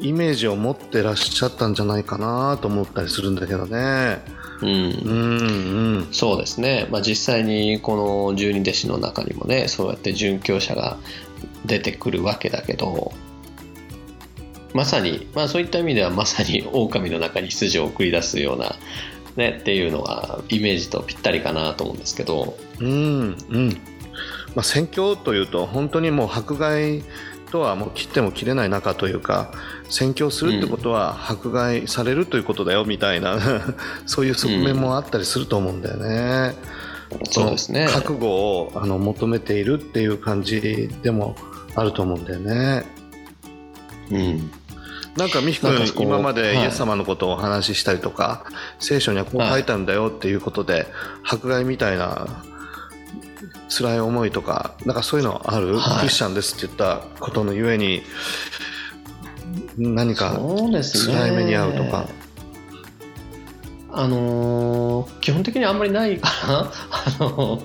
[0.00, 4.22] イメージを持ってらっしゃったんじゃないかなと思ったりするんだけどね。
[4.62, 4.68] うん。
[4.68, 6.08] うんうん。
[6.12, 10.98] そうですね、まあ、実際にこの十二弟子の中にもねそうやって殉教者が
[11.64, 13.12] 出てくるわけだけど
[14.72, 18.76] まさに、まあ、そういった意味ではまさに狼の中に羊を送り出すような、
[19.36, 23.68] ね、っていうのはイメージとぴったりかなと思うんですけど、うんうん。
[24.54, 27.02] まあ、宣教というと本当にもう迫害
[27.46, 29.52] とはもう切っても切れない仲というか
[29.88, 33.38] 宣教するってことは迫害されるということだよみたいな
[34.06, 36.56] そういう側面もあったりすると思うんだよね。
[37.30, 37.86] そうですね。
[37.88, 41.36] 覚悟をあの求めているっていう感じでも
[41.74, 42.84] あると思うんだよね。
[44.10, 44.50] うん。
[45.16, 46.56] なんか美樹君今まではい。
[46.56, 48.44] イエス様のことをお話ししたりとか、
[48.80, 50.86] 聖書にはこう書いてあるんだよっていうことで、
[51.24, 52.26] 迫害みたいな
[53.68, 55.98] 辛い思いとかなんかそういうのある、はい。
[56.00, 58.02] クリスチャンですって言ったことのゆえに
[59.76, 61.14] 何かそうですね。
[61.14, 62.08] 辛い目に遭うとか。
[63.98, 66.72] あのー基本的にあんまりないかな。
[66.92, 67.62] あの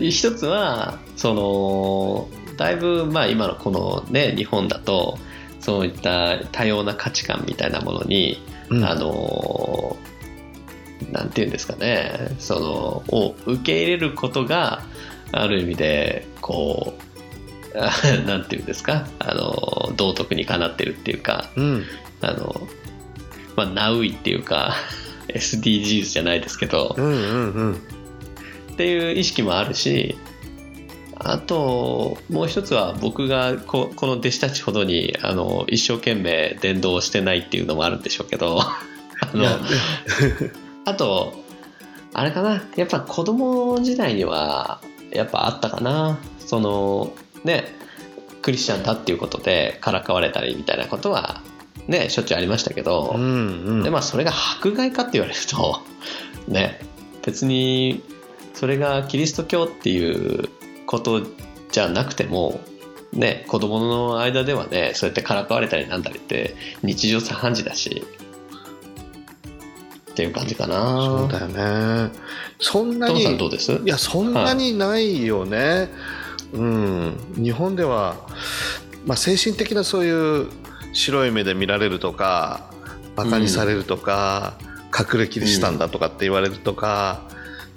[0.00, 5.18] 一つはそのだいぶまあ今のこのね日本だと
[5.60, 8.84] そういった多様な価値観みたいなものに、うん。
[8.84, 9.96] あの
[11.12, 12.34] なんていうんですかね。
[12.38, 14.82] そのを受け入れることが
[15.32, 16.94] ある意味でこ
[17.74, 17.92] うあ
[18.26, 19.06] なんていうんですか。
[19.18, 21.84] あの道徳にかなってるっていうかうん。
[22.20, 22.68] あの
[23.56, 24.74] まあナウイっていうか
[25.28, 27.74] SDGs じゃないですけどうんうんうん。
[28.72, 30.16] っていう意識もあるし
[31.20, 38.76] あともう一つは僕がここの弟子たちほどにあの一生懸命伝道をしてないっていうのもあるんでしょうけど あ
[39.34, 39.44] の
[40.88, 41.34] あと
[42.14, 42.62] あれかな。
[42.76, 46.18] やっぱ子供時代にはやっぱあったかな。
[46.38, 47.12] その
[47.44, 47.76] ね
[48.40, 51.42] クリスチャンだっていうことでからかわれたりみたいなことは
[51.86, 53.82] ねしょっちゅうありましたけど、うんうん。
[53.82, 55.82] でまあそれが迫害かって言われると
[56.48, 56.80] ね
[57.24, 58.02] 別に
[58.54, 60.48] それがキリスト教っていう
[60.86, 61.22] こと
[61.70, 62.60] じゃなくても
[63.12, 68.04] ね子供の間ではねそうやってからかわれたりなんだりって日常茶飯事だし
[70.18, 71.06] っていう感じかな。
[71.06, 71.46] そうだよ
[72.08, 72.10] ね。
[72.58, 73.70] そんなにどうです？
[73.72, 75.88] いやそんなにないよね、
[76.52, 77.16] うん。
[77.36, 78.16] 日本では、
[79.06, 80.48] まあ、精神的なそういう
[80.92, 82.68] 白い目で見られるとか
[83.14, 84.58] バカにされるとか、
[84.92, 87.20] 隠れキリシタンだとかって言われるとか、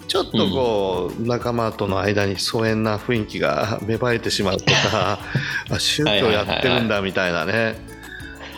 [0.07, 5.19] ちょっとこう、仲間との間に疎遠な雰囲気が芽生えてしまうとか
[5.69, 7.53] あ宗教やってるんだみたいなね。
[7.53, 7.90] だかうんうん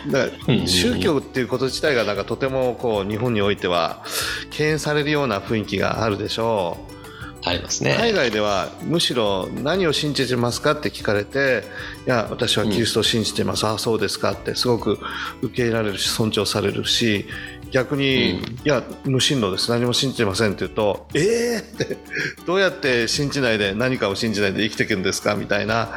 [0.08, 4.04] だから宗教っていうこと自体がなんかとてもこう日本においては
[4.50, 6.93] 敬遠されるような雰囲気があるでしょう。
[7.44, 11.64] ありますね、海外ではむしろ何を信じてますかって聞かれて
[12.06, 14.98] いや私はキリストを信じてます、ああそうですかってすごく
[15.42, 17.26] 受け入れられるし尊重されるし
[17.70, 18.38] 逆に、うん。
[18.38, 19.68] いや無神論です。
[19.68, 21.96] 何も信じてませんって言うとええー、って。
[22.46, 25.34] どうやって信じないで何かを信じないで生きていくんですか？
[25.34, 25.90] みたいな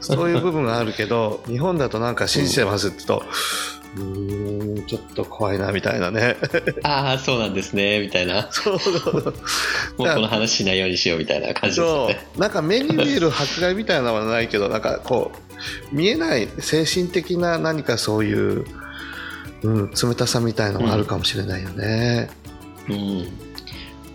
[0.00, 3.24] そういう部分があるけど日本だとなんか信じてますって言うと、
[3.79, 6.36] うーんちょっと怖いなみたいなね。
[6.84, 8.48] ああそうなんですねみたいな。
[8.50, 9.14] そうそうそう。
[9.14, 9.32] もう
[9.96, 12.40] この話しないようにしようみたいな感じですよそねう。
[12.40, 15.32] なんか目に見える迫害みたいなのはないけどなんかこ
[15.92, 18.64] う見えない精神的な何かそういう、
[19.62, 22.30] うん、冷たさみたいのがあるかもしれないよね。
[22.88, 23.28] うん。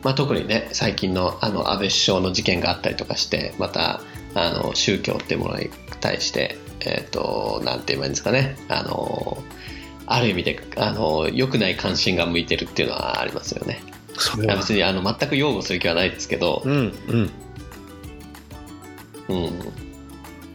[0.04, 4.02] まあ、特にね最近のあの安倍首相の事件があったりとかしてまた
[4.36, 8.56] あの宗教っていうものに対して、えー、となんて言えばいいんですかね。
[8.68, 9.44] あの
[10.08, 13.82] ある意味であの良くない関心が向いてるっていうのはありますよね。
[14.18, 16.62] それはいや別にあの全く擁護する気はないですけど。
[16.66, 17.32] う、んうん。
[19.28, 19.86] うん。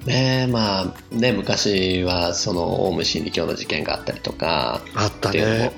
[0.06, 5.72] ねえまあね昔はそのオウム真理教の事件があったりとかあったね。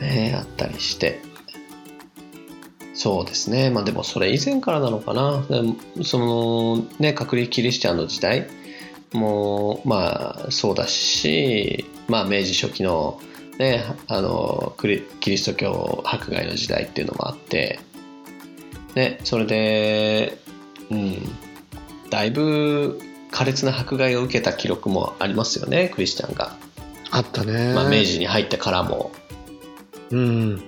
[0.00, 1.20] ねあったりして。
[2.94, 3.70] そうですね。
[3.70, 5.44] まあでもそれ以前からなのかな。
[6.02, 8.48] そのね隔離キリシチャンの時代
[9.12, 13.20] もまあそうだしまあ明治初期の
[13.58, 17.80] ねあのクリキリスト教迫害の時代っていうのもあって
[18.94, 20.38] ねそれで
[20.90, 21.16] うん
[22.10, 23.00] だいぶ
[23.32, 26.56] 苛烈な迫害を受けた記録もありますよねクリスチャンが、
[27.10, 27.74] あったね。
[27.74, 29.10] まあ、明治に入ってからも、
[30.10, 30.18] うん。
[30.18, 30.60] うん、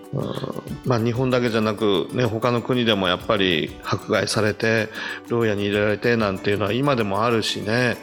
[0.84, 4.88] まあ、日本だけじゃなく、ね、他の国でもやっぱり迫害されて
[5.28, 7.96] 牢屋に入れられてなんていうのは今でもあるしね、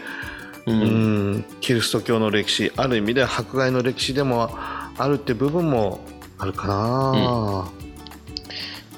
[0.65, 1.31] ううん。
[1.37, 5.99] ん、キリスト教の歴史ある意味で迫害の歴史でもあるって部分も
[6.37, 6.73] あるかな。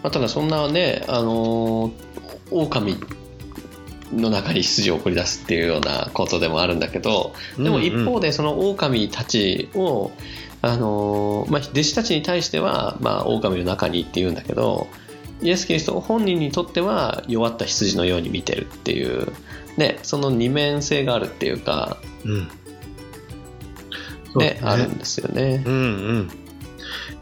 [0.04, 2.08] まあ、ただそんなね、あのー
[2.52, 2.98] 狼
[4.14, 10.12] の中に羊を送り出すっていうようなことでもあるんだけどでも一方でその狼たちを、
[10.62, 14.88] あのーまあ、弟子たちに対しては、まあ、狼の中にっていうんだけど
[15.42, 19.32] イエス・キリスト本人にとっては弱った羊のように見てるっていう、
[19.78, 22.48] ね、その二面性があるっていうか、うん。
[22.48, 22.52] そ
[24.36, 24.60] うね。
[24.64, 25.64] あるんですよね。
[25.66, 26.32] うんうん、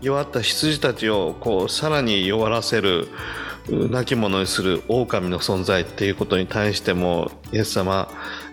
[0.01, 3.07] 弱った羊たちをこうさらに弱らせる
[3.69, 8.09] う亡き者にする狼の存在っていうことに対してもイエス様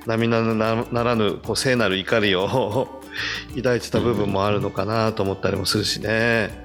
[0.06, 3.00] 並ななならぬこう聖なる怒りを
[3.54, 6.62] 抱いてた部分もあるのかなと思ったりもするしね。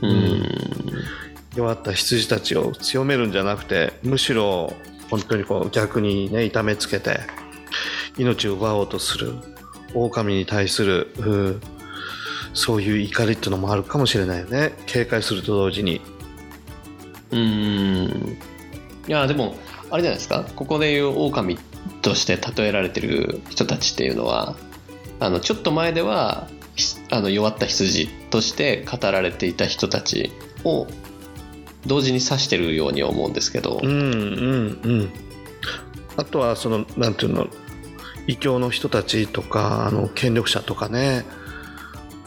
[0.00, 0.81] うん
[1.54, 4.72] 弱った羊たちを強めるんじゃなくてむしろ
[5.10, 7.20] 本当にこう逆にね痛めつけて
[8.16, 9.34] 命を奪おうとする
[9.94, 11.60] 狼に対する
[12.54, 14.72] そういう怒りっていうのもあるかもしれないよね。
[14.86, 16.00] 警戒すると同時に。
[17.30, 18.38] うん。
[19.08, 19.56] いやでも
[19.90, 20.44] あれじゃないですか？
[20.54, 21.58] ここでいう狼
[22.02, 24.56] として例えられてる人たちっていうのは
[25.20, 26.46] あのちょっと前では
[27.10, 30.32] あの弱った羊として語られていた人たち
[30.64, 30.86] を
[31.86, 35.10] 同時に指してるように思うんですけど、うんうんうん。
[36.16, 37.48] あとはそのなんていうの
[38.26, 41.24] 異教の人たちとかあの権力者とかね。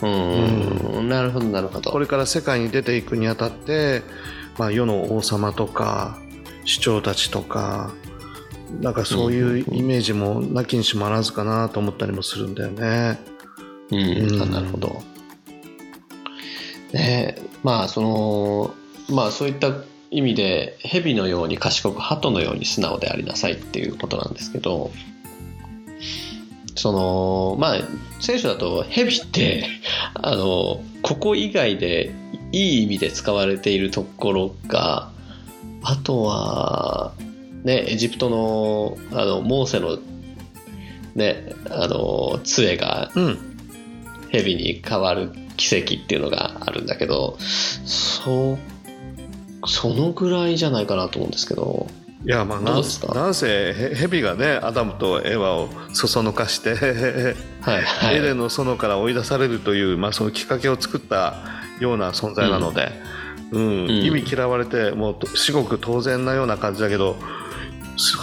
[0.01, 1.89] うん、なるほどなるほど。
[1.89, 4.03] これから世界に出ていくにあたって、
[4.57, 6.19] まあ、世の王様とか
[6.61, 7.93] 首長たちとか
[8.81, 13.19] なんかそういうイメージもなきにしもあらずかなと思ったりもするんだよね。
[13.91, 13.99] うん、
[14.33, 14.41] うん。
[14.41, 15.01] あなるほど。
[16.91, 18.75] ねえまあその
[19.09, 19.73] まあそういった
[20.11, 24.91] 意味で蛇のように賢く鳩のように素直でありなさいっていうことなんですけど
[26.75, 27.77] そのまあ
[28.19, 29.67] 聖書だと蛇って
[30.15, 32.13] あのここ以外で
[32.51, 35.09] いい意味で使われているところが
[35.83, 37.13] あとは
[37.63, 39.97] ねエジプトのあのモーセの
[41.15, 43.57] ねあの杖がうん、
[44.29, 47.37] 蛇に変わる奇跡っていうのがあるんだけど
[47.85, 48.57] そ
[49.67, 51.87] そのぐらいじゃないかなと思うんですけど。
[52.25, 56.73] いやまあなんなんせへ蛇がねアダムとエヴァをそそのかして、
[57.61, 58.15] はいはい。
[58.15, 61.35] エデンの園から追い出されるという、まあ、そのきっかけを作った
[61.79, 62.91] ような存在なので、
[63.51, 63.85] うん。
[63.85, 63.89] ん。
[63.89, 67.15] 意味嫌われてもう至極当然なような感じだけど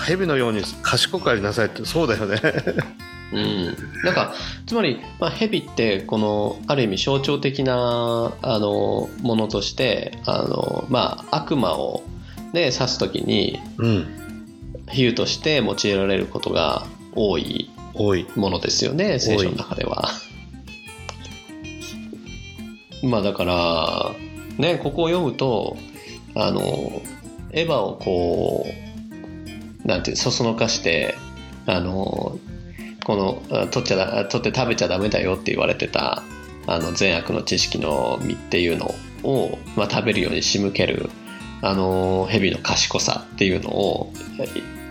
[0.05, 2.40] 蛇のように賢くありなさいってそうだよね。
[3.33, 4.35] うん、なんか
[4.66, 12.03] つまり、まあ、蛇ってこのある意味象徴的なあのものとしてあの、まあ、悪魔を、
[12.53, 14.07] ね、指す時にうん、
[14.90, 17.71] 比喩として用いられることが多い。
[17.95, 20.09] ものですよね聖書の中では。
[23.05, 24.12] まあだから
[24.57, 25.77] ねここを読むと
[26.35, 27.03] あの
[27.51, 28.66] エヴァをこ
[29.85, 31.14] うなんていうそそのかして
[31.66, 32.38] あの
[33.05, 36.23] このあ取っちゃだ取って食べちゃダメだよって言われてた
[36.67, 41.11] あの善悪の知識の実っていうのを、まあ、食べるように仕向ける
[41.62, 44.12] あの蛇の賢さっていうのを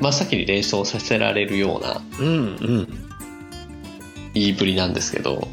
[0.02, 2.32] 真っ先に連想させられるようなうんう
[2.82, 2.88] ん。
[4.34, 5.47] 言いぶりなんですけど。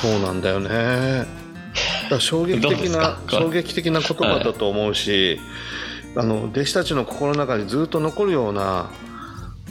[0.00, 1.26] そうなんだよね。
[2.10, 5.38] だ衝撃的な衝撃的な言葉だと思うし、
[6.16, 8.90] あの弟子たちの心の中にずっと残るような、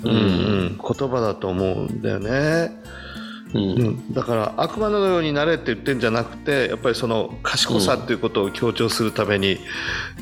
[0.04, 2.72] うんうん、言葉だと思うんだよね。
[3.54, 3.62] うん。
[3.62, 9.58] うん、だから悪魔のようになれって言ってんじゃなくてやっぱりその賢さっていうことを強調するために、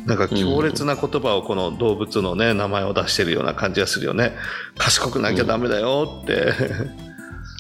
[0.06, 4.34] なんか強烈な言葉をこの動物のね名前を出してるような感じがするよね。
[4.78, 6.54] 賢くなきゃダメだよって、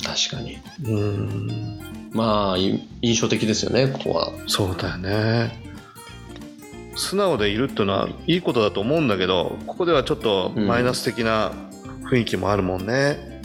[0.03, 0.57] 確かに。
[0.85, 1.79] うん、
[2.11, 4.31] まあい印象的ですよねここは。
[4.47, 5.69] そうだよね。
[6.95, 11.53] 素直でいるっていうのはいいことだと思うんだけどここではちょっとマイナス的な
[12.11, 13.39] 雰囲気もあるもんね、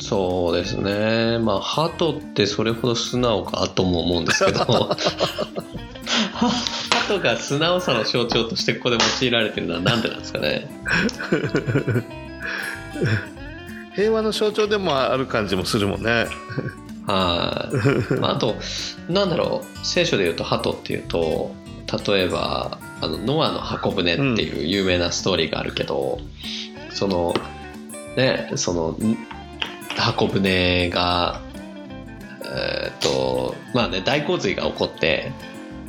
[0.00, 1.38] そうですね。
[1.38, 4.60] まあ鳩ってそれほど素直かとも思うんですけど。
[4.60, 4.96] は
[7.08, 10.70] 鳩が素直さの象徴としてここで用いられてるのはなんでなんですかね。
[13.94, 16.26] 平和の象徴でもある感じもするもんね。
[17.06, 17.68] は
[18.10, 18.56] い、まあ、あと
[19.08, 19.86] なんだろう。
[19.86, 21.54] 聖書で言うと鳩っていうと
[22.06, 26.20] 例えばあのノアの箱舟っていう有名なストーリーがあるけど、
[26.90, 27.34] その
[28.18, 29.16] ねそのん
[29.96, 31.40] 箱舟が
[32.44, 35.32] えーっとまあね大洪水が起こって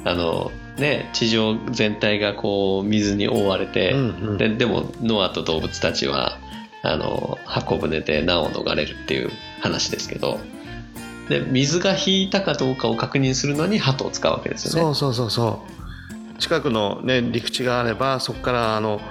[0.06, 6.38] あのね地上全体がこう水に覆われて、うんうんででもノアと動物たちは
[6.84, 9.30] あの箱舟で難を逃れるっていう
[9.62, 10.40] 話ですけど
[11.28, 14.82] で水が引いたかどうかを確認するのに鳩を使うわけですよね。
[14.82, 15.64] そうそうそうそ
[16.38, 19.02] う近くの、ね、陸地があればそこからあの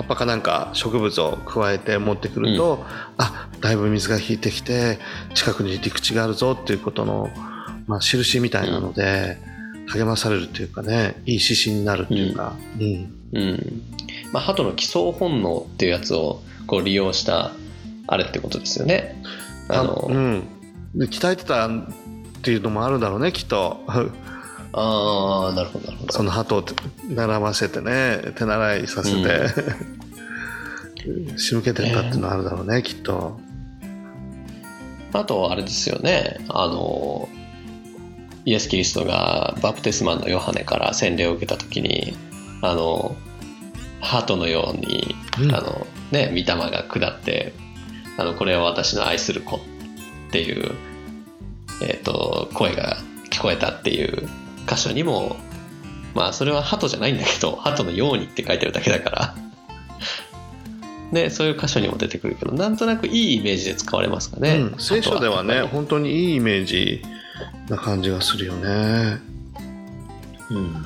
[0.00, 2.84] 葉っぱかなんか植物を加えて持ってくると、
[3.18, 4.98] あだいぶ水が引いてきて
[5.34, 7.28] 近くに陸地があるぞっていうことの、
[7.86, 9.36] まあ、印みたいなので、
[9.88, 13.14] 励まされるっていうかねいい指針になるっていうか、うん。
[13.32, 13.82] うん。
[14.32, 17.52] まあ、鳩の帰巣本能っていうやつをこう利用した
[18.06, 19.22] あれってことですよね。
[19.68, 20.48] あのうん、
[20.94, 21.70] で鍛えてたっ
[22.42, 23.84] ていうのもあるんだろうねきっと
[24.72, 26.12] ああなるほどなるほど。
[26.12, 26.64] その鳩を
[27.08, 29.48] 習わせてね手習いさせて、
[31.36, 33.40] 仕向けてたっていうのはあるだろうね、きっと。
[35.12, 37.28] あとあれですよねあの
[38.44, 42.16] イエス・キリストがバプテスマンのヨハネから洗礼を受けた時に
[42.62, 43.16] あの
[44.00, 47.52] 鳩のように、うんあのね御霊が下って
[48.18, 49.60] あのこれは私の愛する子っ
[50.32, 50.72] ていう、
[51.82, 52.96] えー、と声が
[53.30, 54.28] 聞こえたっていう
[54.66, 55.36] 箇所にも
[56.14, 59.34] まあそれは鳩じゃないんだけど 鳩のようにって書いてるだけだから。
[61.12, 67.02] でそういう箇所にも出てくるけどなんとなくいいイメージで使われますかね、うん、聖書ではね鳩本当にいいイメージ
[67.68, 69.18] な感じがするよね。
[70.50, 70.82] うん。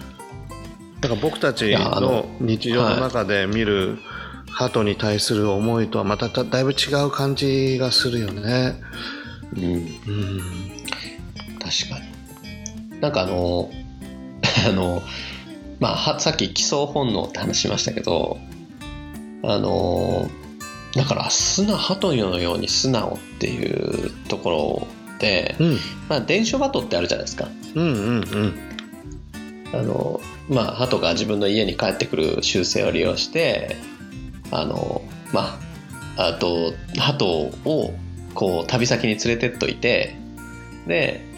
[1.01, 3.99] だから僕たちの日常の中で見る
[4.51, 8.81] 鳩に対する思いとはまただいぶ違う感じがするよね。
[9.57, 9.63] うん。
[9.65, 9.89] うん。
[11.59, 12.14] 確かに
[13.05, 13.71] なんかあの
[14.67, 15.03] あの
[15.79, 18.39] まあはさっき基礎本能って話しましたけど
[19.43, 20.31] あの
[20.95, 24.87] だから素直鳩のように素直っていうところ
[25.19, 25.79] で、うん。
[26.09, 27.49] まあ、伝書バトってあるじゃないですか。
[27.75, 28.55] うんうんうん。
[29.73, 33.77] あのまあ鳩が自分の家に帰ってくる習性を利用して
[34.53, 35.03] あの
[35.33, 35.59] ま
[36.17, 37.93] ああと鳩を
[38.35, 40.15] こう旅先に連れてっといて
[40.87, 41.34] で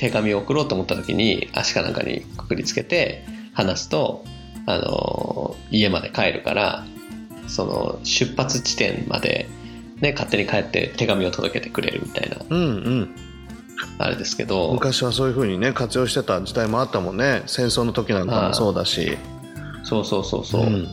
[0.00, 3.22] 手紙を送ろうと思った時に足かなんかにくくりつけて
[3.52, 4.24] 離すと
[4.64, 6.86] あの家まで帰るから
[7.48, 9.46] その出発地点まで、
[10.00, 12.66] ね、勝手に帰って手紙を届けてくれるみたいなうんう
[13.02, 13.16] ん。
[13.98, 17.42] あれですけど昔はそういうふうにね活用してた時代もあったもんね。
[17.44, 19.18] 戦争の時なんかもそうだし。
[19.82, 20.88] そうそうそうそう、ん。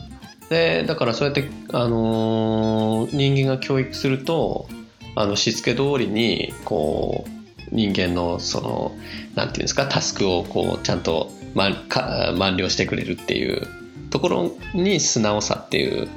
[0.50, 4.68] でだからそうやって、あのー人間が教育すると
[5.14, 7.37] あのしつけ通りにこう
[7.72, 8.96] 人間のその
[9.34, 13.66] なんていうんですかタスクをこうちゃんと、ま、か満了してくれるっていう
[14.10, 16.08] ところに素直さっていう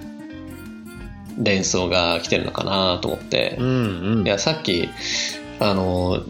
[1.38, 4.28] 連想が来てるのかなと思って、うんうん。
[4.28, 4.90] いやさっき
[5.60, 6.24] あの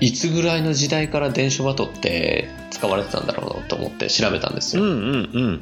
[0.00, 4.82] いつぐらいの時代から伝書バトって使われてたんだろうなと思って調べたんですよ。
[4.82, 5.60] うんうんうん。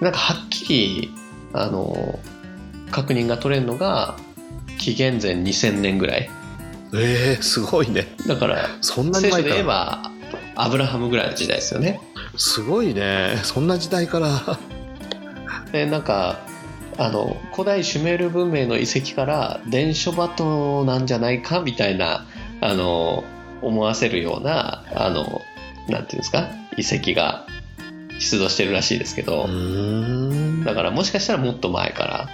[0.00, 1.10] なんかはっきり
[1.52, 2.18] あの
[2.90, 4.16] 確認が取れるのが
[4.78, 6.30] 紀元前2000年ぐらい
[6.98, 8.06] えー、すごいね。
[8.26, 10.10] だからそんなに聖書で前から言えば
[10.54, 12.00] アブラハムぐらいの時代ですよね。
[12.36, 13.38] すごいね。
[13.42, 14.58] そんな時代から。
[15.72, 16.38] でなんか
[16.98, 22.26] あの古代シュメール文明の遺跡から伝書バトなんじゃないかみたいな
[22.60, 23.24] あの
[23.62, 25.42] 思わせるようなあの
[25.88, 26.48] なんていうんですか？
[26.78, 27.46] 遺跡が
[28.18, 29.46] 出土してるらしいですけど、
[30.64, 32.28] だからもしかしたらもっと前から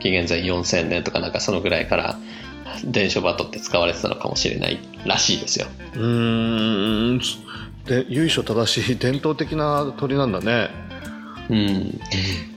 [0.00, 2.18] 紀元前4000年とかなんかそのぐらいから
[2.84, 5.66] 伝書バトって使われてたのかもしれないらしいですよ。
[5.94, 7.20] うーん。
[7.86, 10.70] で由緒正しい伝統的な鳥なんだね。
[11.50, 12.00] うん、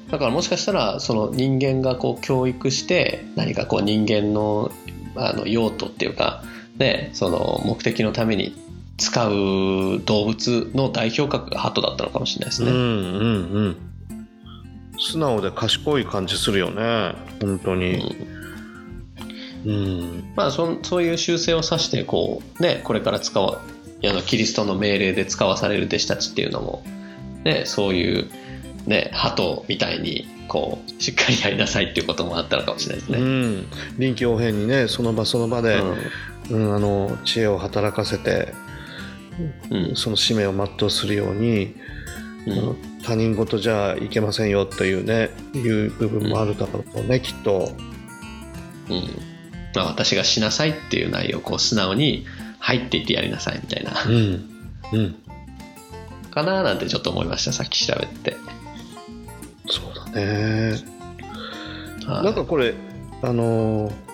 [0.10, 4.72] だからもしかしたらその人間がこう教育して何かこう人間の
[5.16, 6.44] あの用途っていうか、
[6.78, 8.54] ね、その目的のために
[8.98, 12.72] 使う動物の代表格が鳩だったのかもしれないですね。
[12.72, 13.78] うんうんうん。
[15.00, 17.14] 素直で賢い感じするよね。
[17.42, 17.96] 本当に。
[17.96, 18.45] うん
[20.36, 23.62] まあそんそういう習性を指してこう、ね、これから使わ
[24.04, 26.84] あのキリストの命令で使わされる弟子たちっていうのも、
[27.44, 28.30] ね、そういう、
[28.86, 33.62] ね、鳩みたいにこうしっかりやりなさいっていうこともあったのかもしれないですうね。
[33.62, 33.66] ん。
[33.98, 35.82] 臨機応変にねその場その場で、
[36.52, 36.76] うん。
[36.76, 38.54] あの知恵を働かせて
[39.72, 39.78] うん。
[39.90, 41.76] うんその使命を全うするように、
[42.46, 43.02] うん。
[43.04, 47.72] 他人事じゃいけませんよというねいう部分もあるだろうね、きっと。
[48.90, 49.35] うん
[49.80, 52.26] まあ、私がしなさいっていう内容をこう素直に
[52.60, 54.04] 入っていってやりなさいみたいな。
[54.04, 54.50] うん。
[54.94, 55.16] うん。
[56.32, 58.36] かななんてちょっと思いましたさっき調べて、
[59.68, 60.72] そうだね。
[62.06, 62.24] はい。
[62.26, 62.74] なんかこれ
[63.22, 64.06] あのー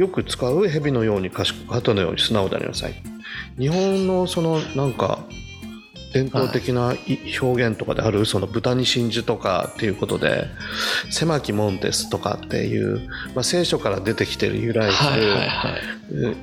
[0.00, 2.94] よく使う蛇のように賢く鳩のように素直でありなさい。
[3.58, 5.18] 日本のそのなんか
[6.12, 10.46] 伝統的ない表現とかであるその豚に真珠とかっていうことで
[11.10, 15.04] 狭き門ですとかっていう、まあ、聖書から出てきてる由来す
[16.10, 16.36] る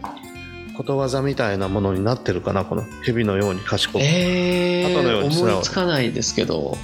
[0.76, 5.38] ことわざみたいなものになってるかなこの蛇のように賢く、え後のようー、に。
[5.38, 6.78] 思いつかないですけど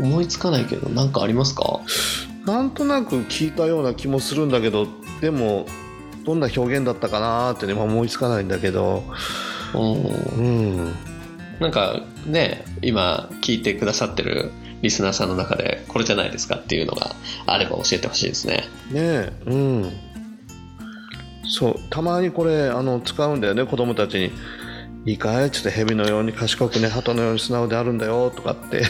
[0.00, 1.80] 思いつかないけど何かありますか？
[2.46, 4.88] なんとなく聞いたような気もするんだけど
[5.20, 5.66] でも
[6.24, 9.04] どんな表現だったかなーってねまあ思いつかないんだけど。
[9.74, 9.82] うん。
[9.82, 11.09] うん
[11.60, 14.50] なんかね今聞いてくださってる
[14.82, 17.14] リスナーさんの中でこれじゃないですかっていうのが
[17.46, 18.64] あれば教えてほしいですね。
[18.90, 19.92] ねえうん。
[21.44, 24.32] そうたまにこれあの使うんだよね子供たちに
[25.04, 28.82] 「いいかい?」ちょっと蛇のように賢くね鳩のように素直であるんだよとかって。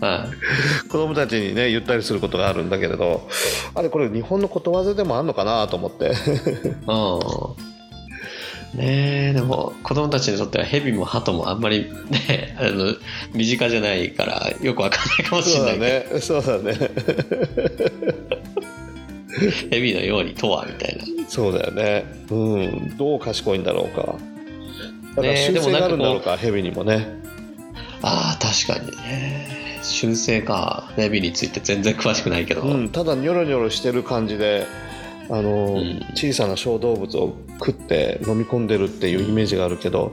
[0.00, 0.88] はい。
[0.88, 3.28] 子供たちにね言ったりすることがあるんだけれど
[3.74, 6.12] あれこれ日本のことわざでもあんのかなと思って。
[6.86, 7.70] うん
[8.74, 11.90] ねえでも子供たちにとってはヘビもハトもあんまり
[12.28, 12.94] ね あの
[13.34, 16.20] 身近じゃないからよくわかんないかもしそうれないけど、だね。
[16.20, 16.90] そうだね。
[19.70, 21.04] ヘビのようにとはみたいな。
[21.28, 22.04] そうだよね。
[22.30, 22.96] うん。
[22.96, 24.14] どう賢いんだろうか。
[25.16, 27.08] だから習性があるんだろうでか蛇にもね。
[28.02, 29.80] ああ確かにね。
[29.82, 30.92] 習性か。
[30.96, 34.66] ヘビについて全然詳しくないけど、うん、ただニョロニョロしてる感じで
[35.30, 36.00] あの、うん。
[36.14, 40.12] 小さな小動物を食って飲み込んでるっていうイメージがあるけど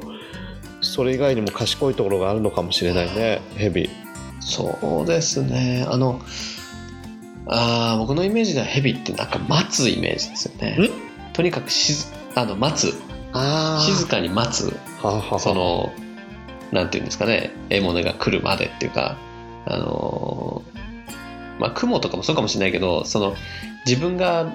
[0.81, 3.89] それ以外にも賢いところがあるのかもしれないねヘビ。
[4.39, 5.85] そうですね。
[5.89, 6.21] あの
[7.47, 10.77] あー僕のイメージではヘビってなんか待つイメージですよね。
[11.33, 12.05] とにかくしず
[12.35, 12.93] あの待つ。
[13.33, 14.75] あ静かに待つ。
[15.39, 15.91] その
[16.71, 17.51] なんていうんですかね。
[17.69, 19.17] 獲物が来るまでっていうか
[19.65, 23.35] あのーまあ雲とかもそうかもしれないけどその
[23.85, 24.53] 自分が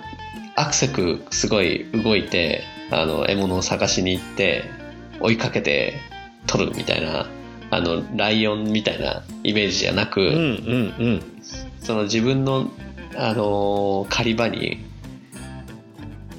[0.56, 4.64] アクセクすごい動いてあの獲物を探しに行って
[5.20, 5.94] 追いかけて
[6.46, 7.26] 取るみたいな
[7.70, 10.36] あのライオンみたいなイメージじゃなく、うんうん
[10.98, 11.22] うん
[11.80, 12.70] その自分の、
[13.16, 14.84] あのー狩り場に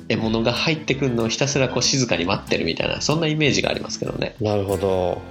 [0.07, 4.35] 獲物が入ってくるのをひたすらこう静かに待ってるみたいなそんなイメージがありますけどね。
[4.39, 5.21] なるほど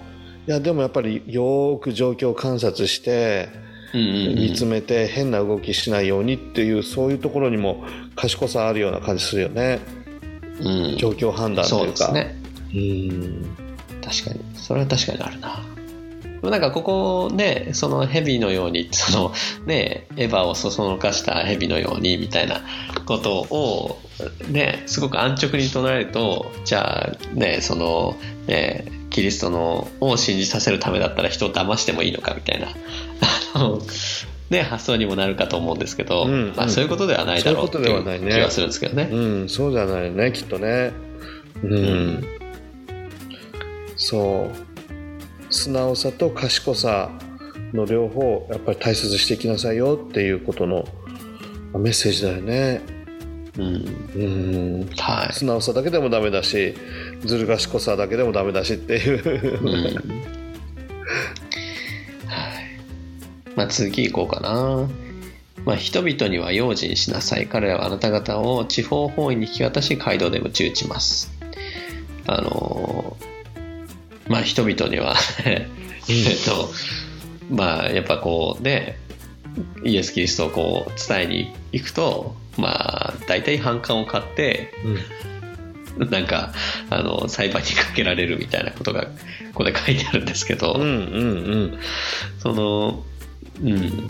[0.47, 3.49] いやでもやっぱりよーく状況を観察して
[3.95, 7.85] 見つめて変な動きしないようにっていうそういうところにも
[8.17, 9.81] 賢さあるような感じするよね。
[10.61, 10.97] うん。
[10.97, 12.37] 状況判断とそういうかですね。
[12.75, 13.57] うん。
[14.03, 14.41] 確かに。
[14.55, 15.63] それは確かにあるな。
[16.43, 19.33] でもなんかここねそのヘビのように その
[19.65, 22.63] ねエヴァをそそのかしたヘビのようにみたいな
[23.07, 24.01] ことを
[24.49, 28.17] ねすごく安直に唱えるとじゃあねその
[28.49, 32.69] ねキリストのを信じさせるためだったら人を騙してもいいのかみたいな
[33.23, 33.81] あ の
[34.51, 36.53] ね発想にもなるかと思うんですけど、うんうん。
[36.57, 39.09] まあ、そういうことではないだろうっいう気はするんですけどね。
[39.11, 40.93] うん、そうじゃないねきっとね。
[41.63, 42.25] うん、
[43.97, 44.73] そう。
[45.53, 47.11] 素直さと賢さ
[47.73, 50.85] の両方やっぱり大切にしていきなさいよっていうことの
[51.73, 52.81] まあメッセージだよね。
[53.59, 53.75] うん。
[54.15, 54.19] う
[54.85, 54.91] ん。
[54.97, 55.33] はい。
[55.33, 56.75] 素直さだけでもダメだし
[57.25, 59.73] ずる賢さだけでもダメだしっていう、うん。
[59.85, 59.95] はい。
[63.57, 64.89] まあ次行こうかな。
[65.65, 67.47] まあ人々には用心しなさい。
[67.47, 71.31] 彼らはあなた方を地方本位に引き渡し街道で鞭打ちます。
[72.27, 73.33] あのー
[74.29, 75.69] まあ人々には え
[76.35, 76.73] っと、
[77.51, 78.99] まあやっぱこうね、
[79.85, 84.73] イエス・キリストをこう伝えに行くと、まあ大体反感を買って、
[85.99, 86.53] なんか
[86.91, 89.09] あの裁判にかけられるみたいなことがこ
[89.55, 91.79] こで書いてあるんですけど、うんうんうん
[92.39, 93.05] その
[93.61, 94.09] うん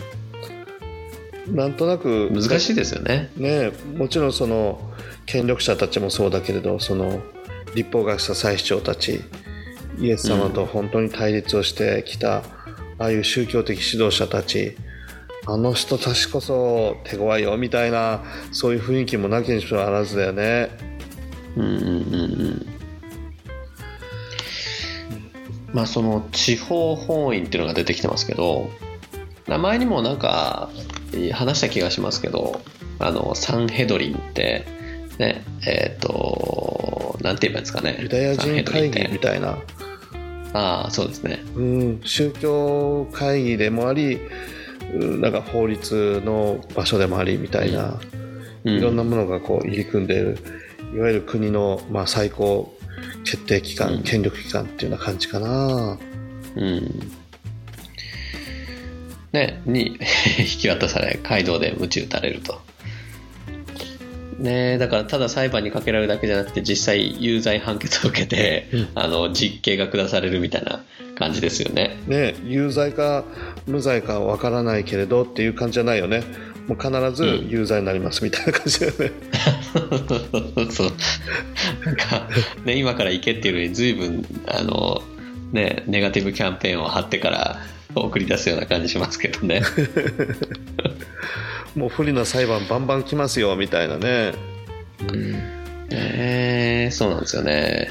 [1.49, 3.31] なんとなく難しいですよね。
[3.37, 4.81] ねもちろんその
[5.27, 7.21] 権力者たちもそうだけれどその
[7.75, 9.21] 立法学者祭司長たち
[9.99, 12.45] イエス様と本当に対立をしてきた、あ
[12.99, 14.77] あいう宗教的指導者たち
[15.47, 18.23] あの人たちこそ手強いよみたいな
[18.53, 20.71] そういう雰囲気もなきにしもあらずだよね。
[21.57, 21.97] うんうんうんう
[22.51, 22.67] ん。
[25.73, 28.92] まあその地方法院っていうのが出てきてますけど名
[29.47, 30.71] 前にもなんか
[31.33, 32.61] 話した気がしますけど
[32.99, 34.65] あのサンヘドリンって
[35.19, 37.99] ねえっ、となんて言えばいいんですかね。
[38.01, 39.59] ユダヤ人会議みたいな、
[40.53, 41.41] ああそうですね。
[41.55, 44.21] うん、宗教会議でもあり
[44.95, 47.99] うんなんか法律の場所でもありみたいな。
[48.65, 48.77] うん。
[48.77, 50.39] いろんなものがこう入り組んでいる
[50.95, 52.77] いわゆる国のまあ最高
[53.25, 54.03] 決定機関、うん。
[54.03, 55.99] 権力機関っていうような感じかな。
[56.57, 57.22] うん
[59.33, 59.99] ね、に
[60.39, 62.61] 引き渡され街道で鞭打たれると。
[64.39, 70.83] ねだからただ裁判にかけられるだけじゃなくて実際有罪判決を受けて、うんあの実刑が下されるみたいな
[71.17, 71.97] 感じですよね。
[72.07, 73.25] ね有罪か
[73.67, 76.25] 無罪かわからないけれどっていう感じじゃないよね。
[76.67, 79.13] もう必ず有罪になりますみたいな感じだよね。
[80.71, 80.93] そう
[81.85, 82.29] なんか、
[82.65, 85.03] ね、今から行けっていうのに随分あの、
[85.53, 87.61] ね、ネガティブキャンペーンを張ってから
[88.01, 89.63] 送り出すような感じしますけどね。
[91.77, 94.33] もう不利な裁判バンバン来ますよみたいなね。
[95.91, 97.91] えー、そうなんですよね。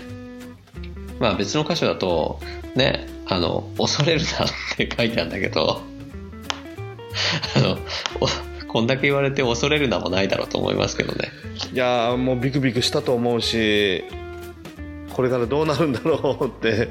[1.20, 2.40] まあ別の箇所だと、
[2.76, 5.82] ね、あの、恐れるなって書いてあるんだけど、
[7.56, 7.78] あの、
[8.20, 8.28] お
[8.68, 11.30] こんだけ言われて恐れるなもないだろうと思いますけどね。
[11.74, 14.04] いやーもうビクビクしたと思うし
[15.14, 16.90] これからどうなるんだろうって、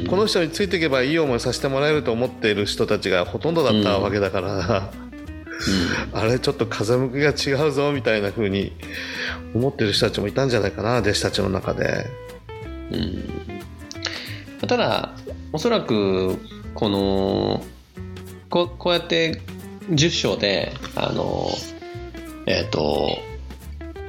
[0.00, 0.06] うん。
[0.06, 4.92] この人についていけばいい思いさせてもらえると思っている人たちがほとんどだったわけだから。
[6.12, 8.72] あれちょっと風向きが違うぞみたいな風に
[9.54, 12.06] 思ってる人たちもいたんじゃないかな弟子たちの中で。
[12.90, 12.96] うん。
[12.96, 13.52] うん
[14.66, 15.12] ただ、
[15.52, 16.38] おそらく、
[16.74, 17.64] この、
[18.48, 19.40] ここうやって
[19.90, 21.48] 10章で、あの、
[22.46, 23.18] えっ、と、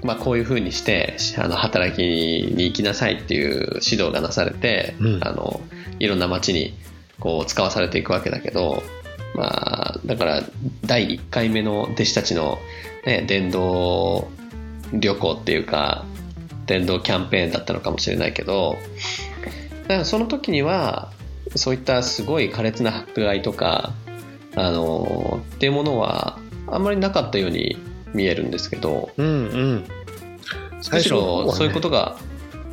[0.03, 5.19] まあ、こういうふうにしてあの働きに行きなさいっていう指導がなされて、うん。
[5.23, 5.61] あの
[5.99, 6.73] いろんな町に
[7.19, 8.83] こう使わされていくわけだけど、
[9.35, 10.41] まあ、だから
[10.85, 12.57] 第1回目の弟子たちの、
[13.05, 14.27] ね、伝道
[14.91, 16.05] 旅行っていうか
[16.65, 18.75] 伝道キャンペーンだったのかもしれないけど
[19.83, 21.11] だからその時には
[21.55, 23.93] そういったすごい苛烈な迫害とか
[24.55, 27.77] あのっていうものはあんまりなかったように
[28.13, 29.87] 見えるんですけどうんうん。
[30.91, 32.17] むしろそういうことが、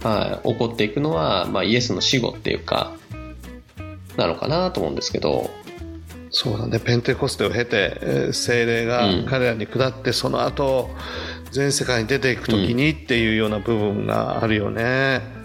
[0.03, 2.93] はい、起こっていくのは、まあ、イエスの死後っていうか
[4.17, 5.51] なのかなと思うんですけど。
[6.33, 6.79] そうだね。
[6.79, 9.27] ペンテコステを経てえー精霊がうん。
[9.27, 10.91] 彼らに下って、その後
[11.51, 15.40] 全世界に出ていく時にっていうような部分があるよね。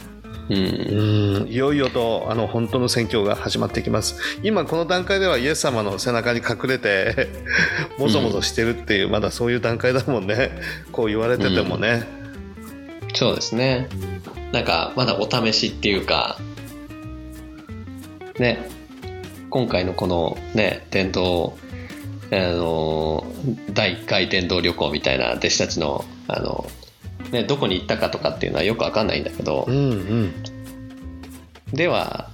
[0.50, 0.58] うん。
[0.58, 1.48] うん。
[1.48, 4.20] いよいよとあの本当の宣教が始まってきます。
[4.44, 7.30] 今この段階ではイエス様の背中に隠れて
[7.98, 10.52] もぞもぞしてるっていう、まだそういう段階だもんね。
[10.92, 12.04] こう言われててもね、
[13.14, 13.88] そうですね。
[14.52, 16.38] なんかまだお試しっていうか
[18.38, 18.70] ね。
[19.50, 21.58] 今回のこのね伝道
[22.32, 23.26] あの
[23.72, 26.66] 第1回伝道旅行みたいな弟子たちのあの、
[27.32, 30.34] ね、どこに行ったかとかっていうのはよくわかんないんだけどうんうん。
[31.74, 32.30] では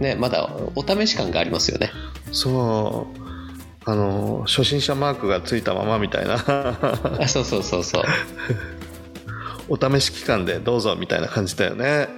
[0.00, 1.90] ねまだお試し感がありますよね。
[2.32, 3.26] そう。
[3.88, 6.34] あの初心者マークがついたままみたいな。
[7.20, 8.04] あそうそうそうそう。
[9.68, 12.08] お試し期間でどうぞみたいな感じだよね。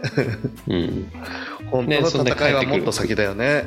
[0.66, 1.12] うん。
[1.70, 3.64] 本当の戦いはもっと先だよね。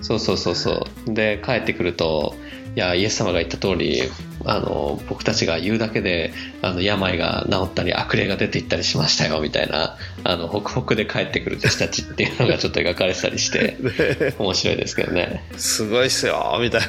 [0.00, 1.14] そうそうそうそう。
[1.14, 2.34] で帰ってくると
[2.74, 4.02] いやイエス様が言った通り
[4.44, 6.32] あの僕たちが言うだけで
[6.62, 15.44] あの病が治ったり悪霊が出ていったりしましたよみたいなあのホクホクで帰ってくる弟子たちっていうのがちょっと描かれてたりしてで 面白いですけどね。
[15.56, 16.86] すごいっすよみたいな。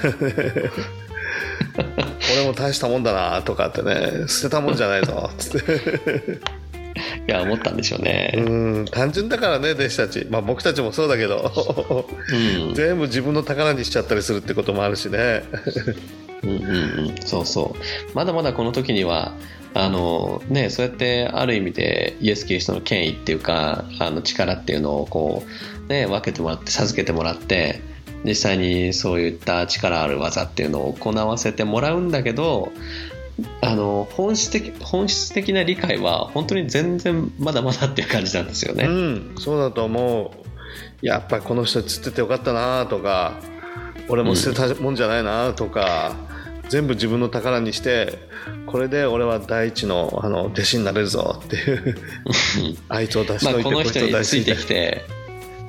[2.36, 4.28] 俺も大したもんだなとかってね。
[4.28, 6.39] 捨てたもんじゃないぞつって。
[7.28, 8.34] いや思ったんでしょうね。
[8.36, 8.39] う
[8.82, 10.28] ん単純だからね弟子たち。
[10.30, 12.06] まあ僕たちもそうだけど。
[12.68, 12.74] うん。
[12.76, 15.43] 全部自分の宝にしちゃったりするってこともあるしね
[16.43, 17.15] うんうんうん。
[17.21, 18.15] そうそう。
[18.15, 19.33] まだまだこの時には
[19.73, 25.43] あのねそうやってある意味でイエス・キリストの権威っていうかあの力っていうのをこ
[25.87, 27.81] うね分けてもらって授けてもらって
[28.23, 32.71] 実際にそういった力ある技っていうのを行わせてもらうんだけど
[33.61, 38.85] あの本質的本質的な理解は本当に全然まだまだっていう感じなんですよね。
[38.85, 39.35] うん。
[39.37, 40.31] そうだと思
[41.01, 41.05] う。
[41.05, 43.39] やっぱりこの人釣っててよかったなとか
[44.09, 46.15] 俺も捨てたもんじゃないなとか、
[46.70, 48.20] 全部自分の宝にして
[48.67, 51.97] これで俺は第一のあの弟子になれるぞっていう
[52.88, 55.05] あいつを出しまあ、といて、この人についてきて、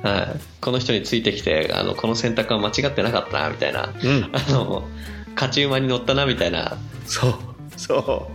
[0.03, 4.29] はい、この人についてきてあのこの選択は間違ってなかったなみたいなうん。
[4.31, 4.87] あの
[5.33, 7.33] 勝ち馬に乗ったなみたいなそう
[7.77, 8.29] そ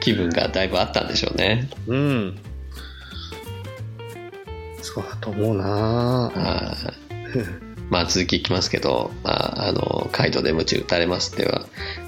[0.00, 1.70] 気分がだいぶあったんでしょうね。
[1.86, 2.38] ううん。
[4.82, 6.92] そうだと思うなは
[7.70, 11.66] いまあ続きいきますけど、まあ、あのカイドで鞭打たれますでは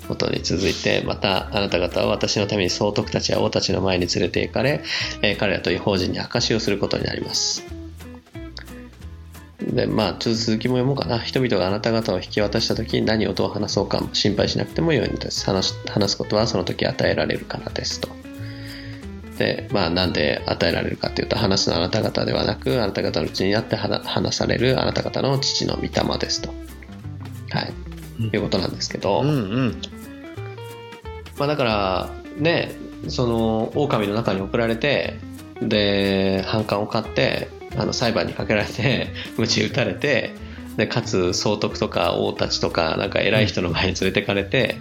[0.09, 4.83] ことに続いてまたあなた方は私のために総督たちや王たちの前に連れて行かれ、
[5.23, 7.65] えー彼らと違法人に証しをすることになります。
[9.61, 11.19] でまあちょっと続きも読もうかな。
[11.19, 15.45] 人々があなた方を引き渡した時に何をどう話そうか心配しなくてもよいのです。
[15.45, 18.09] 話話すことはその時与えられるからですと。
[19.39, 26.51] で、まあ、なんで与えられるかというと話すのはあなた方ではなくあなた方のうちにあって話話されるあなた方の父の御霊ですと、
[27.51, 27.73] はい。
[28.21, 28.27] うん。
[28.27, 29.83] いうことなんですけど、うんうん。
[31.39, 32.73] まあ、だからね
[33.09, 35.19] その狼の中に送られて
[35.61, 40.35] で反感を買ってあの裁判にかけられて 鞭打たれて
[40.77, 44.77] でかつ総督とか王たちとかなんか偉い人の前に連れてかれて、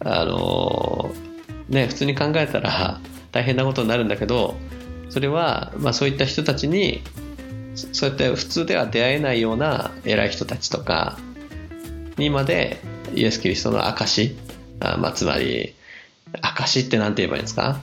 [0.00, 1.14] あの
[1.68, 3.00] ね普通に考えたら
[3.32, 4.56] 大変なことになるんだけど
[5.08, 7.02] それは、まあ、そういった人たちに
[7.74, 11.18] そそうやって普通では出会えないような偉い人たちとか
[12.18, 12.80] にまで
[13.14, 14.36] イエス・キリストの証
[14.80, 15.74] あまあ、つまり
[16.40, 17.78] 証って何て言えばいいんですか、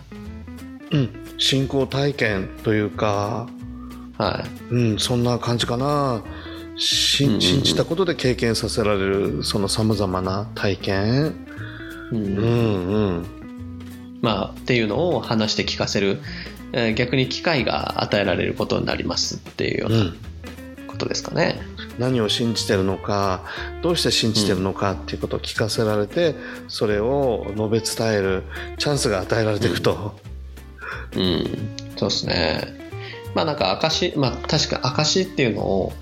[0.92, 1.10] うん。
[1.38, 3.48] 信仰体験というか
[4.18, 6.24] はい、うん、そんな感じかな。
[6.82, 11.46] 信じたことで経験させられるそのさまざまな体験、
[12.12, 12.38] うん。
[12.38, 13.26] うんうん、
[14.22, 16.20] まあ、っていうのを話して聞かせる、
[16.74, 20.18] えー逆に機会が与えられることになりますっていうようう、なん
[20.88, 21.60] ことですかね。
[21.98, 23.44] 何を信じてるのか
[23.82, 26.36] どうして信じてるのかっていうことを聞かせられて、
[26.68, 28.44] それを述べ伝える
[28.78, 30.20] チャンスが与えられていくと、
[31.16, 31.46] うん、
[31.98, 32.80] そうですね。
[33.34, 35.94] まあなんか証、まあ確か証っていうのを、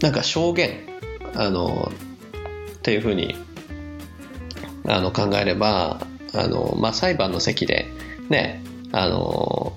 [0.00, 0.80] なんか証言、
[1.34, 1.90] あの、
[2.76, 3.34] っていうふうに、
[4.88, 6.00] あの考えれば、
[6.36, 7.86] あの、まあ裁判の席で、
[8.28, 8.62] ね、
[8.92, 9.72] あの、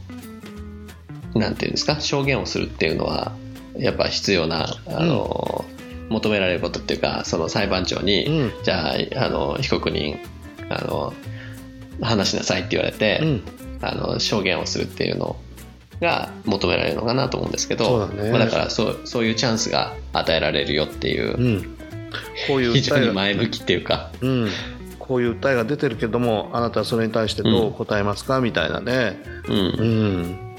[1.36, 3.34] なんていうんですか、証言をするっていうのは、
[3.78, 5.66] やっぱ必要な、あの、
[6.10, 8.52] 求められることっていうか、その裁判長に、うん。
[8.64, 10.18] じゃあ、あの、被告人、
[10.70, 11.14] あの、
[12.02, 13.44] 話しなさいって言われて、うん。
[13.82, 15.38] あの証言をするっていうの
[16.02, 18.32] が求められるのかなと思うんですけどそうだね。
[18.32, 21.78] まあ、だからそうそういうチャンスが与えられるよっていう、うん、
[22.48, 24.50] こういう非常に前向きっていうか、うん、
[25.10, 29.56] こういう訴えが出てるけどもあなたはそれに対してどう答えますか、みたいなね、うん。
[29.56, 30.56] うん。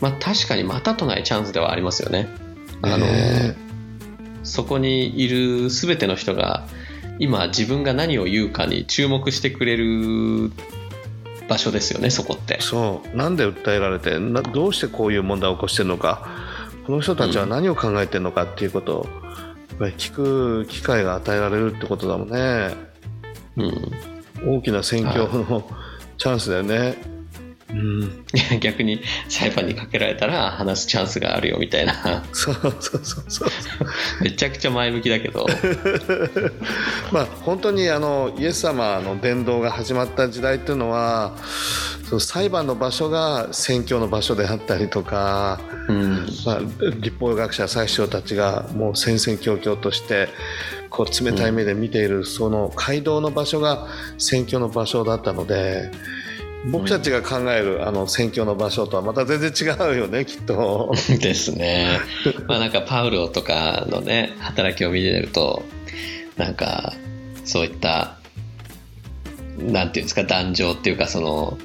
[0.00, 2.28] まあ、確かにまたとないチャンスではありますよね。
[2.80, 3.56] あのね
[4.42, 6.66] そこにいる全ての人が
[7.18, 10.50] 今自分が何を言うかに注目してくれる
[11.46, 12.58] 場所ですよねそこって。
[12.62, 13.14] そう。
[13.14, 16.26] なんで訴えられてなどうしてこういう問題を起こしてるのか。
[16.86, 19.27] この人たちは何を考えてるのかっていうことをやっ
[19.76, 22.74] ぱり聞く機会が与えられるってことだもんね。
[23.56, 23.62] う
[24.50, 25.68] ん、大きな選挙の
[26.16, 26.96] チャンスだよね、
[27.70, 28.24] うん、
[28.60, 32.24] 逆に裁判にかけられたら話すチャンスがあるよみたいな。
[32.32, 33.48] そうそうそうそう
[34.22, 35.46] めちゃくちゃ前向きだけど、
[37.12, 41.36] まあ本当にあのイエス様の伝道が始まった時代っていうのは
[42.08, 46.26] その裁判の場所が宣教の場所であったりとか、うん。
[46.46, 46.60] まあ、
[47.00, 50.28] 立法学者最初たちがもう戦々恐々として
[50.90, 53.86] こう冷たい目で見ているその街道の場所が
[54.18, 55.90] 宣教の場所だったので
[56.66, 60.92] 僕たちが考えるあの宣教の場所とはまた全然違うよねきっと。
[61.20, 62.00] ですね。
[62.46, 65.62] まあなんかパウロとかのね働きを見てると
[66.36, 66.92] なんか
[67.44, 68.16] そういった
[69.58, 71.58] なんていうんですか壇上っていうかその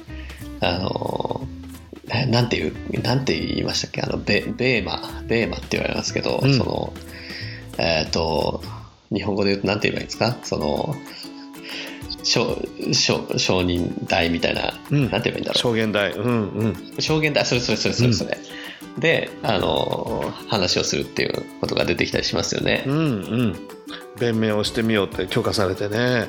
[0.60, 1.46] あの
[2.10, 6.92] えなんていうなんて言いましたっけあのベベーマベーマって言われますけど、うんその
[7.78, 8.62] えっ、と
[9.12, 10.36] 日本語で言うとなんて言えばいいんですか？
[10.44, 10.94] その
[12.24, 12.58] 証
[12.92, 15.10] 証証人台みたいな、うん。
[15.10, 15.58] なんて言えばいいんだろう。
[15.58, 16.74] 証言台うんうん。
[16.98, 18.38] 証言だそれそれそれそれそれ、
[18.98, 22.84] であの話をするっていうことが出てきたりしますよね。
[22.86, 23.56] う、んうん。
[24.18, 26.28] 弁明をしてみようって許可されてね。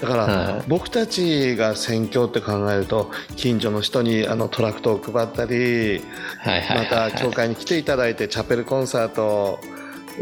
[0.00, 0.62] だから、はい。
[0.68, 6.02] 僕たちが宣教って考えると近所の人にあのトラクトを配ったり
[6.44, 9.58] また教会に来ていただいてチャペルコンサート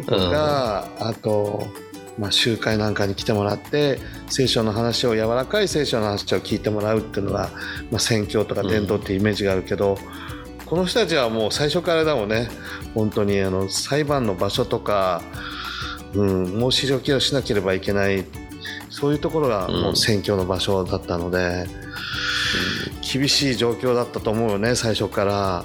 [0.07, 1.67] とか、あと、
[2.19, 3.99] まあ、集会なんかに来てもらって
[4.29, 7.51] 聖書の話を柔らかい聖書の話を聞いてもらうっていうのが、
[7.91, 9.99] まあ、宣教とか伝道っていうイメージがあるけど、
[10.67, 12.49] この人たちはもう最初からだもんね。
[12.95, 15.23] 本当にあの裁判の場所とか、
[16.15, 18.25] うん、申し置きをしなければいけない
[18.89, 21.67] そういうところがもう宣教の場所だったので、
[23.13, 25.65] 厳しい状況だったと思うよね最初から。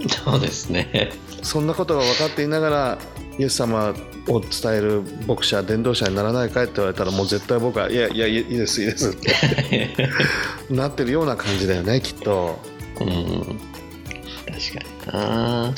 [0.24, 1.12] そうですね。
[1.42, 2.98] そんなことが分かっていながら
[3.40, 3.94] イエス様
[4.28, 9.30] を伝える牧者伝道者にならないかいって言われたらもう絶対僕はいやいやいいですいいですって。
[10.68, 12.60] なってるような感じだよねきっと。
[13.00, 13.06] うん。
[13.08, 13.16] 確
[15.06, 15.74] かにな。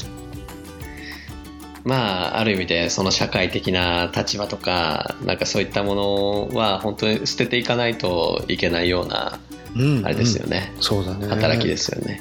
[1.84, 9.38] まあある意味でその社会的な立場とかなんかそういったものは本当に捨てていかないといけないような
[9.76, 11.28] うんあれですよね、うんそうだね。
[11.28, 12.20] 働きですよね。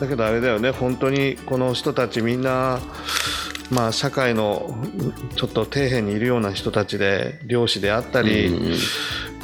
[0.00, 2.78] だけどあれだよね本当にこの人たちみんな
[3.70, 4.74] まあ社会の
[5.36, 8.76] ちょっと底辺にいるような人たちで漁師であったり、うん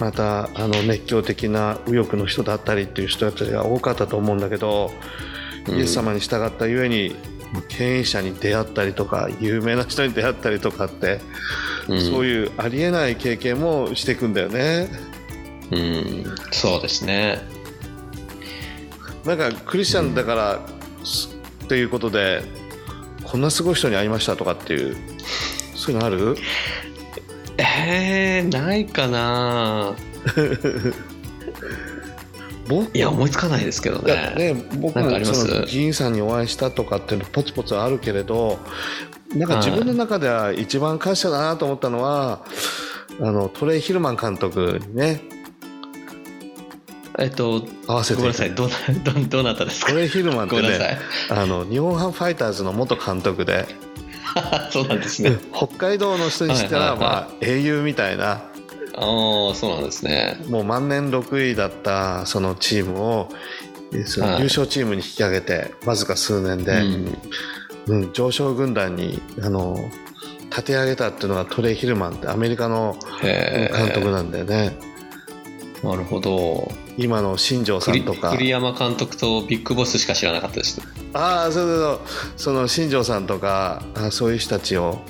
[0.01, 4.91] またあの熱狂的な右翼の人だったりっていう人たちが多かったと思うんだけど、
[5.69, 5.77] うん。
[5.77, 7.15] イエス様に従ったゆえに
[7.69, 11.21] 経営者に出会ったりとか有名な人に出会ったりとかって、
[11.89, 12.01] うん。
[12.01, 14.89] そういうありえない経験もしていくんだよね。
[15.71, 16.25] うん。
[16.51, 17.43] そうですね。
[19.27, 20.67] なんかクリスチャンだから、
[21.05, 21.29] す
[21.65, 22.43] っていうことで
[23.25, 24.97] こんなすごい人に会いましたとかっていう
[25.75, 26.37] そういうのある？
[27.59, 29.95] えー、ないかな。
[32.69, 32.97] 僕？
[32.97, 34.35] いや思いつかないですけどね。
[34.37, 38.59] ね、僕もその議員さんにお会いしたとかっていうのポツポツあるけれど
[39.35, 42.45] なんか自分の中では一番感謝だなと思ったのは
[43.21, 45.21] あのトレイ・ヒルマン監督にね
[47.19, 48.17] えっと合わせて。
[48.17, 48.55] ごめんなさい。
[48.55, 48.69] ど
[49.05, 49.93] どどうなったですか？
[49.93, 51.33] トレイ・ヒルマンってねい。
[51.33, 53.67] あの日本ハムファイターズの元監督で。
[54.71, 55.37] そうなんですね。
[55.53, 56.99] 北海道の人にしたら、はいはいはい。
[56.99, 58.43] まあ、英雄みたいな。
[58.95, 60.41] ああそうなんですね。
[60.49, 63.29] もう万年6位だったそのチームを
[63.93, 64.39] えそのはい。
[64.39, 67.19] 優勝チームに引き上げてわずか数年で、うん。
[67.87, 69.77] うん、上昇軍団にあの
[70.51, 74.77] 立て上げたっていうのがトレイ・ヒルマンってアメリカのへ監督なんだよね、
[75.83, 76.71] えなるほど
[77.01, 78.31] 今の新庄さん栗とか。
[78.33, 80.83] 栗山監督とビッグボスしか知らなかったです。
[81.15, 82.01] ああそうそうそう。
[82.37, 85.01] その新庄さんとかあそういう人たちを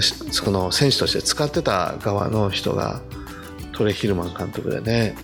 [0.00, 3.02] しその選手として使ってた側の人が
[3.72, 5.16] トレイ・ヒルマン監督でね。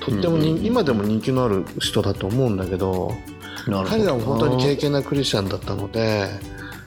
[0.00, 3.14] とってもに、うん今でも人気のある人だと思うんだけど
[3.86, 6.28] 彼らも本当に経験なクリスチャンだったので、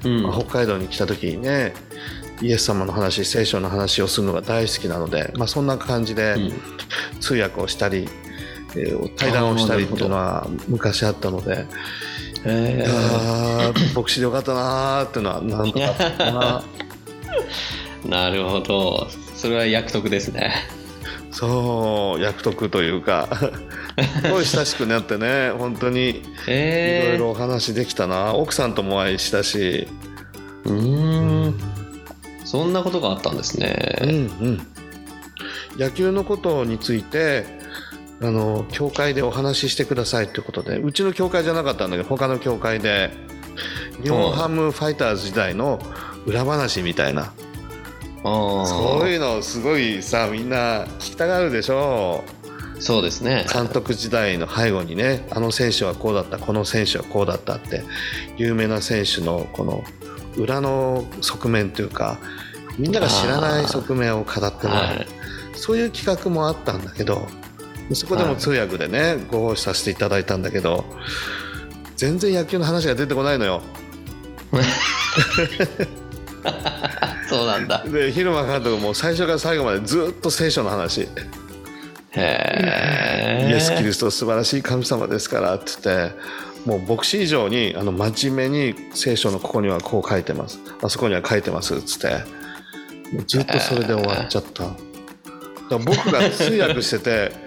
[0.06, 0.22] うん。
[0.22, 1.74] まあ北海道に来た時にね
[2.44, 6.54] イエス様の話聖書の話をするのが大好きなので、まあ、そんな感じでうん。
[7.20, 8.27] 通訳をしたり、えー
[9.16, 11.66] 対談をしたりっていうのは昔あったので。
[12.46, 16.64] えー牧師でよかったなーっていうのはなんとか
[18.06, 19.08] な るほど。
[19.36, 20.54] それは役得ですね。
[21.32, 23.28] そう役得というか。
[24.24, 28.36] すごい親しくなってね本当にいろえー、いろお話できたな。
[28.36, 29.88] 奥さんともお会いしたし、
[30.64, 31.78] うーん。
[32.48, 34.68] そんなことがあったんですうんね、うん、
[35.78, 37.46] 野球のことについて
[38.22, 43.12] あの教会でお話ししてくださいということでうちの教会じゃなかったんだけど他の教会で
[44.02, 45.80] 日本ハムファイターズ時代の
[46.26, 47.34] 裏話みたいな。
[48.24, 52.26] そういうのすごいさみんな聞きたがるでしょ
[52.80, 53.46] そうですね。
[53.52, 57.84] 監督時代の背後にねあの選手はこうだったこの選手はこうだったって
[58.36, 59.84] 有名な選手のこの
[60.36, 62.20] 裏の側面というか
[62.78, 65.08] みんなが知らない側面を語ってもらう、はい。
[65.56, 67.28] そういう企画もあったんだけど
[67.94, 70.86] そこでも通訳でね、ご奉仕させていただいたんだけど
[71.96, 73.62] 全然野球の話が出てこないのよ。
[77.28, 77.84] そうなんだ。
[77.90, 81.02] で蛭間監督も最初から最後までずっと聖書の話。
[81.02, 81.08] へ
[82.16, 86.16] えイエス・キリスト素晴らしい神様ですからって言って
[86.66, 90.60] もう牧師以上にあの真面目に聖書のここにはこう書いてます。
[90.82, 92.24] あそこには書いてますっつって
[93.26, 97.47] ずっとそれで終わっちゃった、僕が通訳しててえ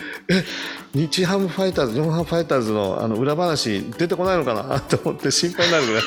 [0.95, 4.81] 日ハムファイターズ日本ハムファイターズのあの裏話出てこないのかな？
[4.89, 6.03] と思って心配になるぐらい。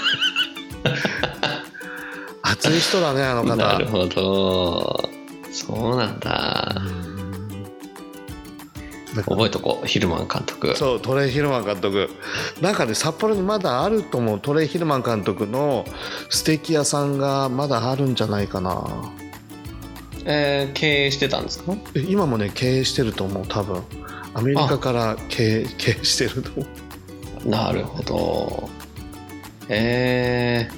[2.43, 3.55] 熱い人だねあの方。
[3.55, 5.09] なるほど。
[5.51, 6.75] そうなんだ。
[9.15, 10.75] だから覚えとこうヒルマン監督。
[10.75, 12.09] そうトレイ・ヒルマン監督。
[12.61, 15.85] なんかね札幌にまだあると思うトレイ・ヒルマン監督の
[16.29, 18.83] ステーキ屋さんがまだあるんじゃないかな。
[20.25, 21.73] えー経営してたんですか？
[21.95, 23.83] え今もね経営してると思う多分
[24.33, 26.83] アメリカから経営経営してると
[27.45, 28.69] なるほど。
[29.69, 30.69] え。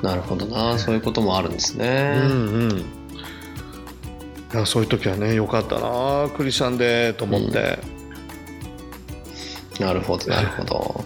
[0.00, 0.78] ー、なるほどな。
[0.78, 2.78] そういうこともあるんですうんね、うん。
[2.78, 2.84] い
[4.54, 7.78] やそういう時はねよかったなクリスチャンでと思って、
[9.80, 11.04] なるほどなるほど。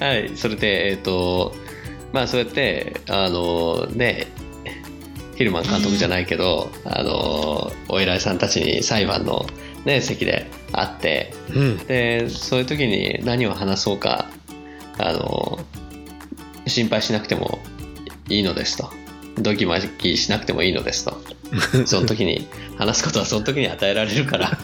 [0.00, 1.54] はいそれでえっ、と
[2.12, 4.28] まあそうやってあのね
[5.36, 9.46] ヒルマン監督じゃないけどあのお偉いさんたちに裁判の、
[9.84, 11.76] ね、席で会ってうん。
[11.78, 14.28] でそういう時に何を話そうか
[14.98, 15.58] あの
[16.66, 17.60] 心配しなくても
[18.28, 18.90] いいのですと。
[19.38, 21.20] ドキマキしなくてもいいのですと。
[21.84, 24.58] その時に話すことはその時に与えられるから。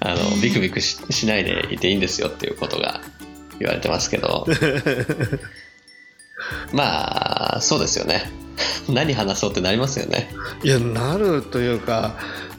[0.00, 3.00] あのビクビクししないでいていいんですよっていうことが
[3.58, 4.46] 言われてますけど。
[6.72, 8.41] まあそうですよね
[8.88, 10.30] 何話そうってなりますよね。
[10.62, 12.14] いやなるというか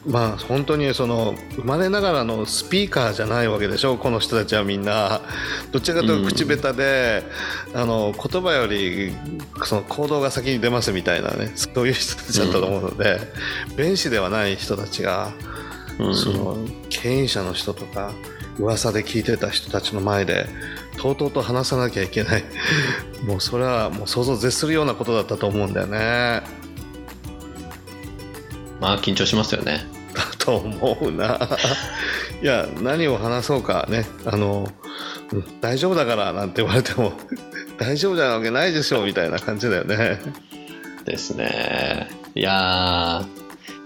[0.06, 5.22] まあ本当にその生まれながらのスピーカーじゃないわけでしょこの人たちはみんな。
[5.72, 7.22] どちらかというと口下手で、
[7.74, 9.14] あの言葉より
[9.64, 13.20] その行動が先に出ますみたいなねそういう人たちだったと思うので、
[13.76, 15.32] 弁士ではない人たちが、
[15.98, 16.14] うん。
[16.14, 16.58] その
[16.90, 18.12] 経営者の人とか
[18.58, 20.46] 噂で聞いてた人たちの前で
[20.96, 22.44] とうとうと話さなきゃいけない。
[23.26, 26.42] もうそれはもう想像を絶するようなことだったと思うんだよね。
[28.80, 29.86] まあ緊張しますよね。
[30.14, 31.48] だと思うな。
[32.42, 34.06] いや何を話そうかね。
[34.24, 34.68] あの、
[35.32, 37.12] うん大丈夫だからなんて言われても
[37.78, 40.20] 大丈夫じゃなわけないでしょみたいな感じだよね。
[41.04, 42.08] ですね。
[42.34, 43.24] いや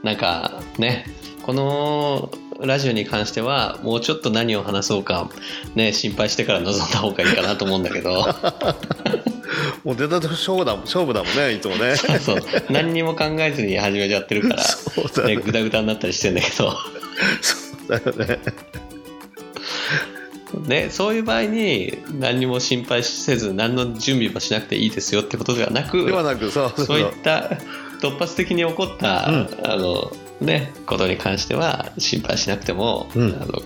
[0.03, 1.07] ーなんかね
[1.43, 2.31] この
[2.61, 5.31] ラジオに関してはもうちょっと何を話そうか
[5.75, 8.27] ね心配してから臨んだ方がいいかなと思うんだけど。
[9.85, 11.97] もう出たと勝負だもん勝負だもんねいつもね。
[11.97, 15.37] そう何にも考えずに始めちゃってるからそうだね。
[15.37, 16.77] ねグダグダになったりしてんだけど。
[17.41, 17.57] そ
[17.87, 18.41] うだよね。
[20.67, 26.87] ね、そういう場合に何にも心配せず何の準備もしなくていいですよってことではなくではなくそうそう。
[26.87, 27.51] そういった
[28.01, 29.49] 突発的に起こった、うん。
[29.65, 30.11] あの
[30.41, 33.63] ね、ことに関しては心配しなくても、うんあの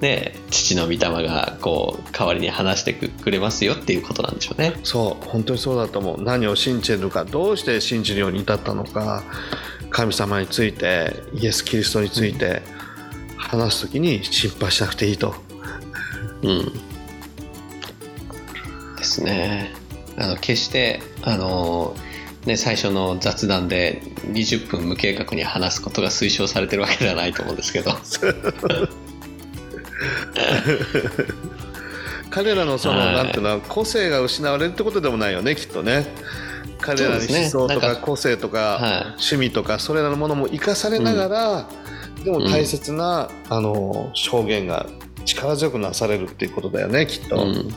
[0.00, 4.74] ね、父の御霊がこう代わりに話してくれますよっていうことなんでしょうね。
[4.84, 9.22] そう本当にそうだと思う何を信じてるかどうして信じるように至ったのか
[9.90, 12.62] 神様についてイエス・キリストについて
[13.36, 15.34] 話す時に心配しなくていいと
[16.42, 16.72] うん、
[18.96, 19.74] ですね。
[20.16, 21.96] あの決してあの、
[22.48, 24.00] ね、最初の雑談で
[24.32, 27.92] 20分無計画に話すことが推奨されてるわけではないと思うんですけど。
[32.30, 33.14] 彼らのその、はい。
[33.16, 36.06] なんていうの個性が失われるってことでもないよねきっとね。
[36.80, 37.40] 彼らにそうですね。
[37.54, 38.92] 思想とかか個性とかはい。
[39.02, 41.68] 趣味とかそれらのものも生かされながら、
[42.24, 44.86] でも大切な、あの証言が
[45.26, 47.74] 力強くなされるっていうことだよねきっと、うん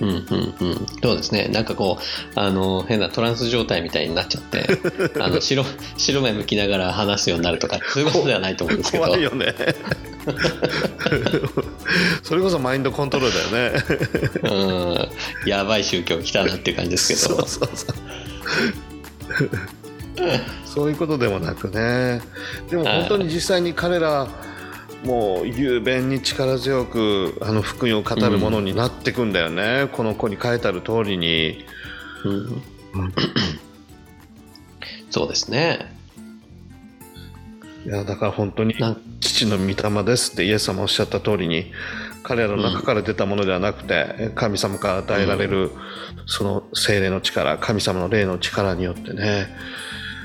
[0.00, 1.48] うんうんうん、そうですね。
[1.48, 4.66] なんかこうあの変なトランス状態みたいになっちゃって
[5.20, 5.64] あの白
[5.96, 9.04] 白目向きながら話すようになるとか そういうことではないと思うんですけど。
[9.04, 9.54] 怖いよね。
[12.22, 15.10] それこそマインドコントロールだよね。
[15.44, 15.48] うん。
[15.48, 17.46] やばい宗教来たなっていう感じですけど。
[17.46, 19.50] そうそうそう。
[20.66, 22.20] そういうことでもなくね。
[22.70, 24.28] でも本当に実際に彼ら
[25.04, 31.64] もう雄弁に力強くあの福音を語るものになっていくんだよね、この子に書いてある通りに、
[32.24, 32.62] うん。
[35.10, 35.96] そうですね。
[37.86, 38.74] いやだから本当に
[39.20, 41.72] 父の御霊ですってイエス様おっしゃった通りに
[42.22, 45.70] 彼らの中から出たものではなくて、神様から与えられる
[46.26, 49.48] その精霊の力神様の霊の力によってね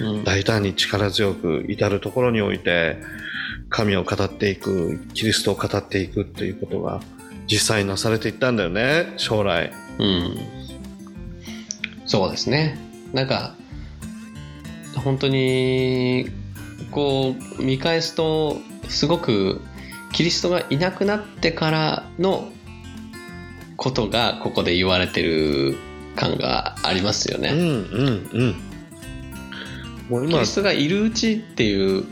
[0.02, 0.24] うん。
[0.24, 2.98] 大胆に力強く至るところにおいて
[3.74, 7.02] 神を語っていくキリストを語っていくっていうことが
[7.48, 9.72] 実際になされていったんだよね将来。
[9.98, 10.38] うん、
[12.06, 12.78] そうですね。
[13.14, 13.56] なんか
[15.04, 16.30] 本当に
[16.92, 18.60] こう見返すと
[18.90, 19.60] すごく
[20.12, 22.52] キリストがいなくなってからの
[23.76, 25.78] ことがここで言われてる
[26.16, 27.50] 感がありますよね。
[27.50, 28.56] うんうんうん。
[30.10, 32.06] もう今キリストがいるうちっていう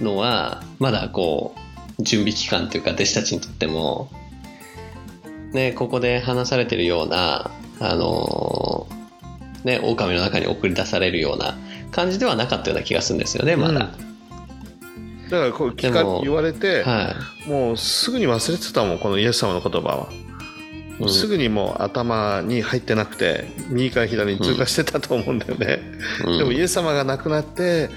[0.00, 1.54] のはまだこ
[1.98, 4.10] う準備期間というか弟子たちにとっても
[5.52, 8.86] ねここで話されてるようなあの
[9.64, 11.56] ね狼の中に送り出されるような
[11.90, 13.90] 感じではなかったような気がするんですよねまだ、
[15.32, 17.14] だからこう聞か言われて、は
[17.46, 21.08] もうすぐに忘れてたもんこのイエス様の言葉は、い、うん。
[21.10, 25.80] すぐにもう頭に入ってなくて右から左に通過してたと思うんだよね、
[26.26, 26.38] うん。
[26.38, 27.88] でもイエス様が亡くなって、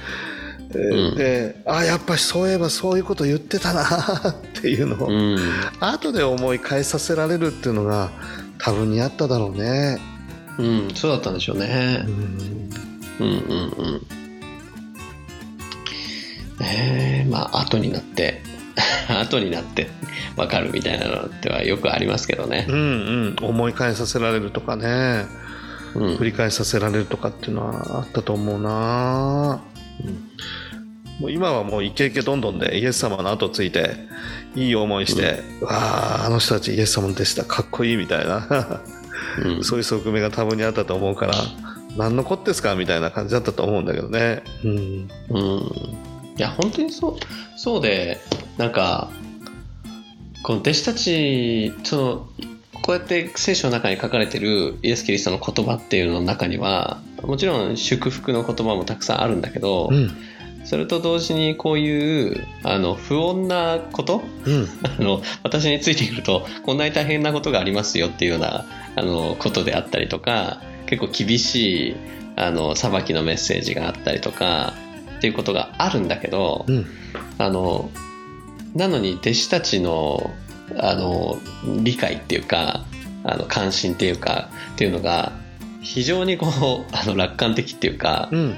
[0.72, 1.16] えーうん。
[1.16, 3.84] であやっぱりそういえばそういうこと言ってたな
[4.30, 5.38] っていうのを、うん。
[5.80, 8.10] 後で思い返させられるっていうのが
[8.60, 10.00] 多分にあっただろうね、
[10.58, 12.04] うん、そうだったんでしょうね。
[12.08, 12.10] う。
[12.10, 12.70] ん。
[13.20, 14.02] うんうんうん。
[16.62, 18.42] えー、まあ後になって
[19.10, 19.90] 後になって
[20.36, 22.66] 分かるみたいなのってはよくありますけどね。
[22.70, 22.72] う。
[22.72, 23.36] んうん。
[23.42, 25.26] 思い返させられるとかね。
[25.96, 26.16] うん。
[26.16, 29.62] 繰り返させられるとかっていうのはあったと思うな、
[31.20, 33.96] もう今はもうイケイケどんどんでイエス様の後ついて
[34.56, 37.46] いい思いして、わああの人たちイエス様でした。
[37.46, 38.82] かっこいいみたいな。
[39.44, 39.64] うん。
[39.64, 41.34] そういう側面が多分にあったと思うから
[41.98, 44.44] 何のこってすかみたいな感じだったと思うんだけどね。
[44.64, 45.10] うん。
[45.30, 47.16] うん、いや本当にそう
[47.58, 48.20] そうで
[48.58, 49.10] なんか
[50.44, 52.28] この弟子たちその
[52.82, 60.12] こうやって聖書の中に書かれてるイエス・キリストの言葉っていうのの中にはもちろん祝福の言葉もたくさんあるんだけど、うん。
[60.64, 64.68] それと同時にこういうあの不穏なことうん。
[64.84, 68.66] あの私についてくるとこんなに大変なことがありますよっていうような
[68.96, 71.96] あのことであったりとか結構厳しい
[72.36, 74.74] あの裁きのメッセージがあったりとか
[75.18, 76.86] っていうことがあるんだけど、うん。
[77.38, 77.92] あの
[78.74, 80.32] なのに弟子たちの
[80.78, 81.38] あの
[81.84, 82.86] 理解っていうか
[83.24, 85.32] あの関心っていうかっていうのが
[85.86, 88.56] 非常にこうあの楽観的っていうか、うん。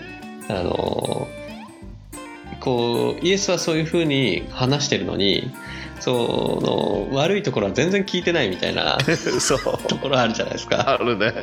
[0.49, 1.27] あの
[2.61, 5.51] こうイエスはそういうふうに話してるのに
[5.99, 8.97] その悪いところは全然聞いてないみたいな
[9.39, 9.59] そう。
[9.87, 10.89] ところあるじゃないですか。
[10.89, 11.33] あるね。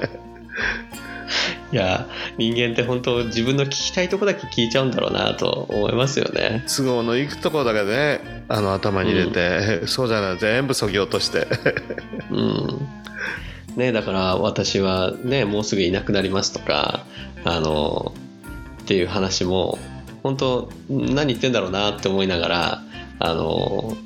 [1.72, 2.06] いや
[2.38, 6.64] 人間って本当自分の聞きたいとこだけ聞いちゃうんだろうなと思いますよね。
[6.66, 11.46] 都合のいくところだけねあの頭に入れて、そうじゃない全部そぎ落として。
[12.30, 12.88] うん
[13.76, 17.04] ね、だから私は、ね、もうすぐいなくなりますとか
[17.44, 18.14] あの
[18.82, 19.78] っていう話も
[20.22, 22.82] 本当何言ってんだろうなって思いながら
[23.18, 23.96] あの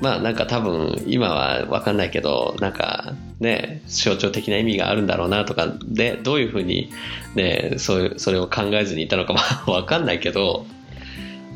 [0.00, 6.90] まあなんか多分今は分かんないけどなんかね象徴的な意味があるんだろうなとかでどういうふうに、
[7.34, 9.34] ね、そういうそれを考えずにいたのか
[9.66, 10.66] 分 かんないけど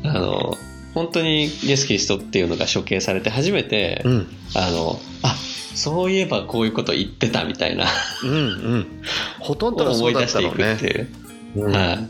[0.03, 0.57] あの
[0.93, 4.27] 本当にイエス・キリストっていうのが処刑されて初めて、うん。
[4.55, 5.35] あのあ
[5.75, 7.85] そういえばこういうこと言ってたみたいな。
[8.23, 8.35] うんう
[8.77, 8.87] ん。
[9.39, 11.07] ほとんどがそ思いうだっ出していくったろうねていう、
[11.55, 11.75] うん。
[11.75, 12.07] はい。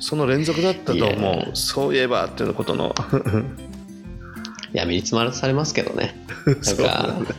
[0.00, 1.56] その連続だったと思う。
[1.56, 2.94] そういえばっていうことの。
[4.74, 6.16] いや身につまされますけどね。
[6.46, 7.34] なんか。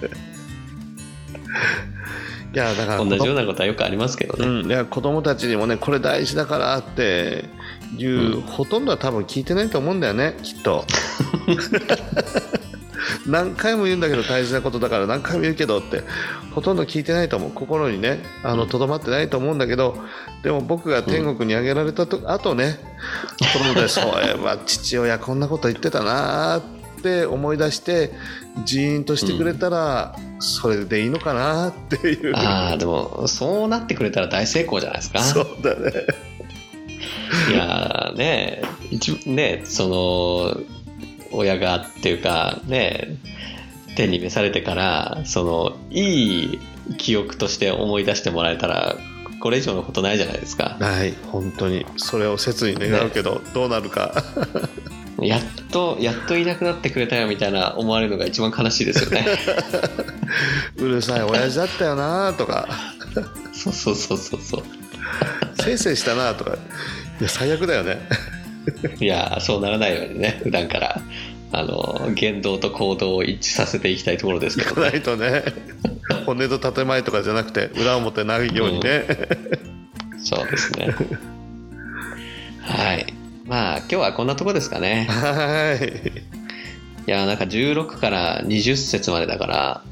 [2.54, 7.44] いやだから同じようなことはよくありますけどね、うん、いや子供たちにもねこれ大事だからって
[7.98, 8.42] いう、うん。
[8.44, 10.86] ほとんどは多分聞いてないと思うんだよねきっと
[13.26, 16.04] 何回も言うんだけど大事なことだから何回も言うけどって
[16.52, 17.52] ほとんど聞いてないと思う。
[17.52, 19.98] 心にねあのとどまってないと思うんだけど
[20.44, 22.80] でも僕が天国に上げられたと、 あとね
[23.54, 26.62] 子供でそういえば父親こんなこと言ってたなっ
[27.02, 28.12] て思い出して
[28.64, 32.36] ジーンとしてくれたら、それでいいのかなっていう。
[32.36, 35.20] ああでもそうなってくれたら大成功じゃないですか。
[35.20, 35.92] そうだね。
[37.52, 40.62] いやーね一ねその
[41.36, 43.18] 親がっていうかね
[43.96, 46.60] 天に召されてからそのいい
[46.98, 48.98] 記憶として思い出してもらえたら
[49.40, 50.76] これ以上のことないじゃないですか。
[50.80, 51.86] ない本当に。
[51.98, 54.24] それを切に願うけど、どうなるか。
[55.22, 59.26] やっとやっといなくなってくれたよみたいな思われるのが一番悲しいですよね。
[60.78, 62.68] うるさい親父だったよなとか。
[63.54, 64.64] そうそうそうそうそう。
[65.62, 66.58] せいせいしたなとか。
[67.22, 68.00] いや最悪だよね。
[69.00, 71.02] いやそうならないようにね普段から
[71.52, 75.44] あの言動と行動を一致させていきたいところですけど、行かないとね。
[76.26, 79.06] 骨と建前とかじゃなくて裏表ないようにね、
[80.24, 80.94] そうですね。
[82.62, 83.14] はい。
[83.46, 85.08] まあ今日はこんなとこですかね。
[85.10, 86.24] はい。
[87.08, 89.84] いやなんか16から20節までだから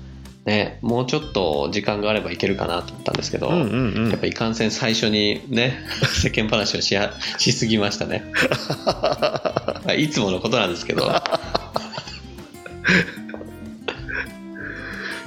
[0.46, 4.10] ねもうちょっと時間があればいけるかなと思ったんですけど、うんうんうん。
[4.10, 5.80] やっぱいかんせん最初にね
[6.22, 8.26] 世間話をしや しすぎましたね。
[8.84, 11.12] まあいつものことなんですけど。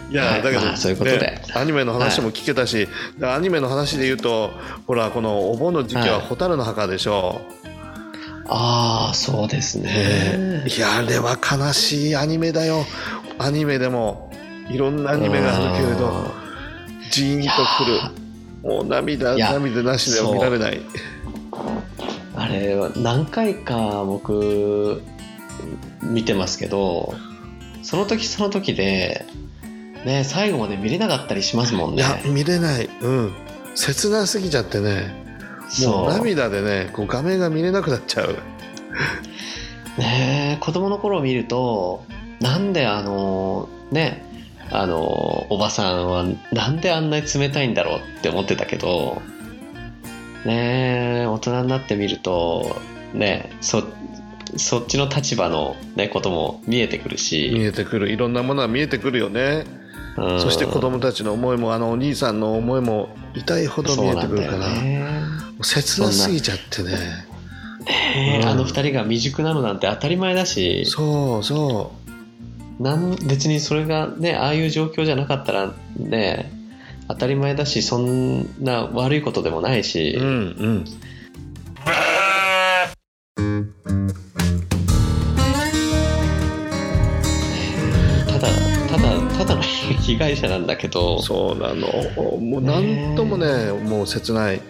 [0.08, 1.18] いや、はいだけど、まあそういうことで。
[1.18, 2.86] ねアニメの話も聞けたし、
[3.22, 4.52] アニメの話で言うと
[4.86, 6.26] ほらこのお盆の時期ははい。
[6.28, 7.40] 蛍の墓でしょ、
[8.48, 10.64] ああそうですね。
[10.66, 12.86] いやあれは悲しいアニメだよ。
[13.38, 14.26] アニメでも
[14.70, 16.30] いろんなアニメがあるけれど
[17.10, 17.48] ジーンと
[17.84, 18.00] くる。
[18.62, 20.80] もう涙涙なしでは見られない。
[22.34, 25.02] あれは何回か僕
[26.02, 27.14] 見てますけど
[27.82, 29.24] その時その時で
[30.04, 32.02] ね最後まで見れなかったりしますもんね。
[32.02, 32.90] いや見れない。
[33.00, 33.32] うん。
[33.74, 35.24] 切なすぎちゃってね。
[35.84, 38.36] もう涙でねこう画面が見れなくなっちゃう。
[39.98, 42.04] ねえ子供の頃見ると
[42.40, 44.26] なんであのね
[44.70, 49.22] あのおばさんはなんであんなに冷たいんだろうって思ってたけど
[50.44, 52.76] ねえ大人になってみると
[53.14, 53.82] ねそ
[54.56, 58.10] そっちの立場の、ね、ことも見えてくる見し、えてくる。
[58.10, 59.64] いろんなものが見えてくるよね。
[60.16, 60.40] うん。
[60.40, 65.02] そして子供たちの思いもあのお兄さんの思いも痛いほど見えてくるから、ね。
[65.62, 66.92] 切なすぎちゃってね。
[66.92, 66.98] ね
[68.16, 68.48] えうん。
[68.48, 70.84] あの二人が未熟なのなんて当たり前だし。
[70.86, 71.92] そうそ
[72.79, 76.53] なん別にそれがねああいう状況じゃなかったらね
[77.09, 80.85] 当たり前だしそんな悪いことでもないし、ううんうん。
[88.27, 88.49] ただ
[88.89, 91.22] ただただの被害者なんだけど。
[91.22, 91.87] そうなの。
[92.39, 94.61] もう何ともねもう切ない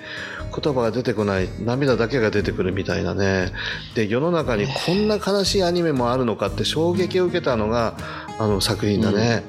[0.60, 3.52] 言葉が出てこない涙だけが出てくるみたいなね。
[3.94, 7.96] で世の中にこんな悲しいアニメもあるのかって衝撃を受けたのが
[8.38, 9.42] あの作品だね、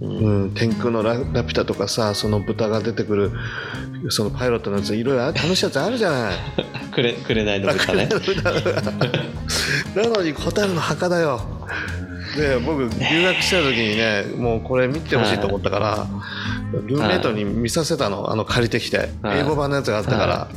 [0.00, 0.46] ううん。
[0.46, 3.30] ん天空のララピュタとかさその豚が出てくる
[4.10, 6.34] そのパイロットのやついろいろ楽しいやつあるじゃない。
[6.92, 8.08] くれくれないの豚ね。
[9.96, 11.40] なのに蛍の墓だよ。
[12.36, 16.06] で僕留学してた時にねもうこれ見てほしいと思ったから、
[16.72, 19.40] ルームメイトに見させたのあの借りてきて、はい。
[19.40, 20.48] 英語版のやつがあったから、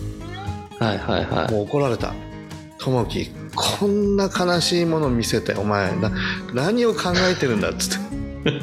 [0.87, 0.97] はい。
[0.97, 2.13] はいはいもう怒られた
[2.79, 6.11] 「ともきこんな悲しいもの見せてお前な
[6.53, 8.05] 何を考えてるんだ」っつって。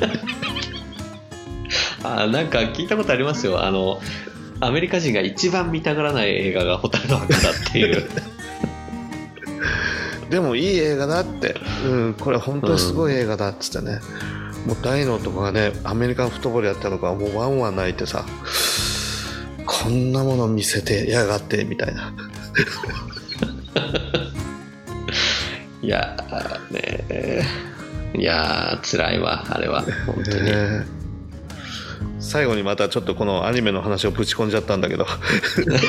[2.04, 3.64] あなんか聞いたことありますよ。
[3.64, 4.00] あの
[4.60, 8.08] アメリカ人が一番見たがらない映画が「蛍の墓」だっていう。
[10.30, 14.00] でもいい映画だって、うん、これ本当にすごい映画だっつってね、
[14.66, 18.24] もう大のとかがねアメリカンフットボールやったのかもうワンワン泣いてさ
[19.66, 22.12] こんなもの見せてやがってみたいな。
[25.82, 27.44] いやーね
[28.14, 29.82] いやー辛いわあれは。
[30.06, 31.02] 本当に、ね
[32.22, 35.06] 最後にまたちょっとこのアニメの話をぶち込んじゃったんだけど。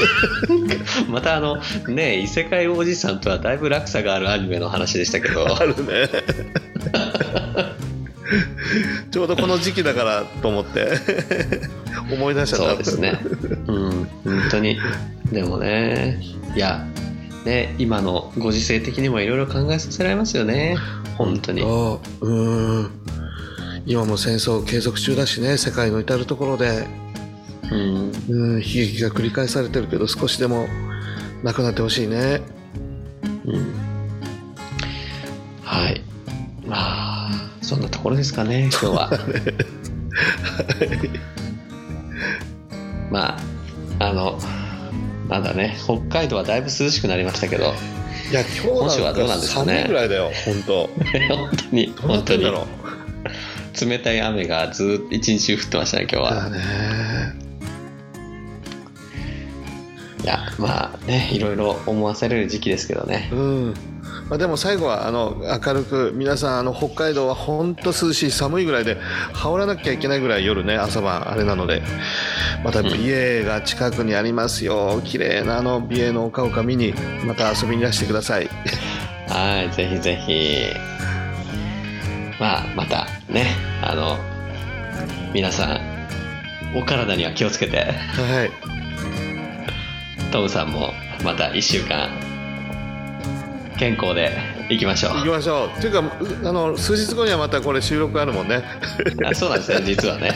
[1.07, 5.45] またあのね異世界おじさんとはだいぶ落差があるアニメの話でしたけど。
[5.55, 6.09] あるね
[9.11, 10.93] ちょうどこの時期だからと思って。
[12.11, 12.65] 思い出しちゃった。
[12.69, 13.19] そうですね。
[13.67, 14.07] うん。
[14.23, 14.77] 本当に。
[15.31, 16.19] でもね。
[16.55, 16.85] いや。
[17.45, 20.77] ね今のご時世的にもいろいろ考えさせられますよね。
[21.17, 21.61] 本当に。
[21.61, 22.89] そううん。
[23.85, 25.57] 今も戦争継続中だしね。
[25.57, 26.87] 世界の至る所で。
[27.71, 28.11] うん。
[28.29, 28.59] うん。
[28.59, 30.67] 悲劇が繰り返されてるけど少しでも
[31.43, 32.41] なくなってほしいね。
[33.45, 33.73] うん。
[35.63, 36.01] はい。
[36.65, 37.02] まあ
[37.63, 39.19] そんなところですかね 今日は。
[43.09, 43.37] ま
[43.99, 44.39] ああの
[45.29, 47.73] なんだね北海道はだいぶ涼しくなりましたけど
[48.31, 49.73] いや今日なんかどうなんですかね。
[49.73, 50.89] 寒いぐらいだよ本当。
[51.35, 52.45] 本当に本当に。
[53.89, 56.51] 冷たい雨がずっと一日中降ってましたね今日は。
[60.23, 63.29] いやまあねいろいろ思わせれる時期ですけどね。
[63.31, 63.73] うん
[64.29, 65.35] まあ、でも最後はあの
[65.65, 68.97] 明るく皆さんあの北海道は本当涼しい寒いぐらいで
[69.33, 71.81] 羽織らなきゃいけないぐらい夜ね朝晩あれなので
[72.63, 75.01] また美瑛が近くにありますよ。
[75.03, 76.93] 綺麗なあの美瑛の丘々見に
[77.25, 78.49] また遊びにいらしてください。
[79.27, 80.67] はいぜひぜひ。
[82.39, 84.17] まあまたねあの
[85.33, 85.79] 皆さん
[86.75, 87.77] お体には気をつけて。
[87.77, 88.73] はい。
[90.31, 90.91] トムさんも
[91.23, 92.09] また1週間
[93.77, 94.31] 健康で
[94.69, 95.17] いきましょう。
[95.17, 95.81] 行きましょう。
[95.81, 98.63] というかうあの数日後にはまたこれ収録あるもんね。
[99.25, 99.81] あそうなんですね。
[99.85, 100.31] 実はね。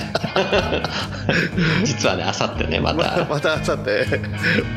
[1.86, 3.12] 実はねあさってねままた。
[3.12, 4.06] たまたあさって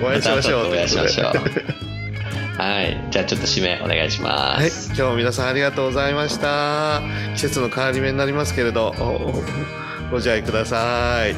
[0.03, 0.67] お会いしましょう。
[0.69, 2.61] お会いしましょう。
[2.61, 3.09] はい。
[3.11, 7.01] じゃあちょっと締めお願いしまはい、す、今日も皆さんありがとうございました。
[7.35, 9.43] 季節の変わり目になりますけれどお
[10.11, 11.35] ご自愛ください。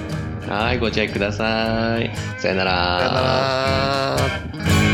[0.51, 2.11] はい、ご自愛ください。
[2.39, 2.99] さよなら。
[2.99, 4.92] さよなら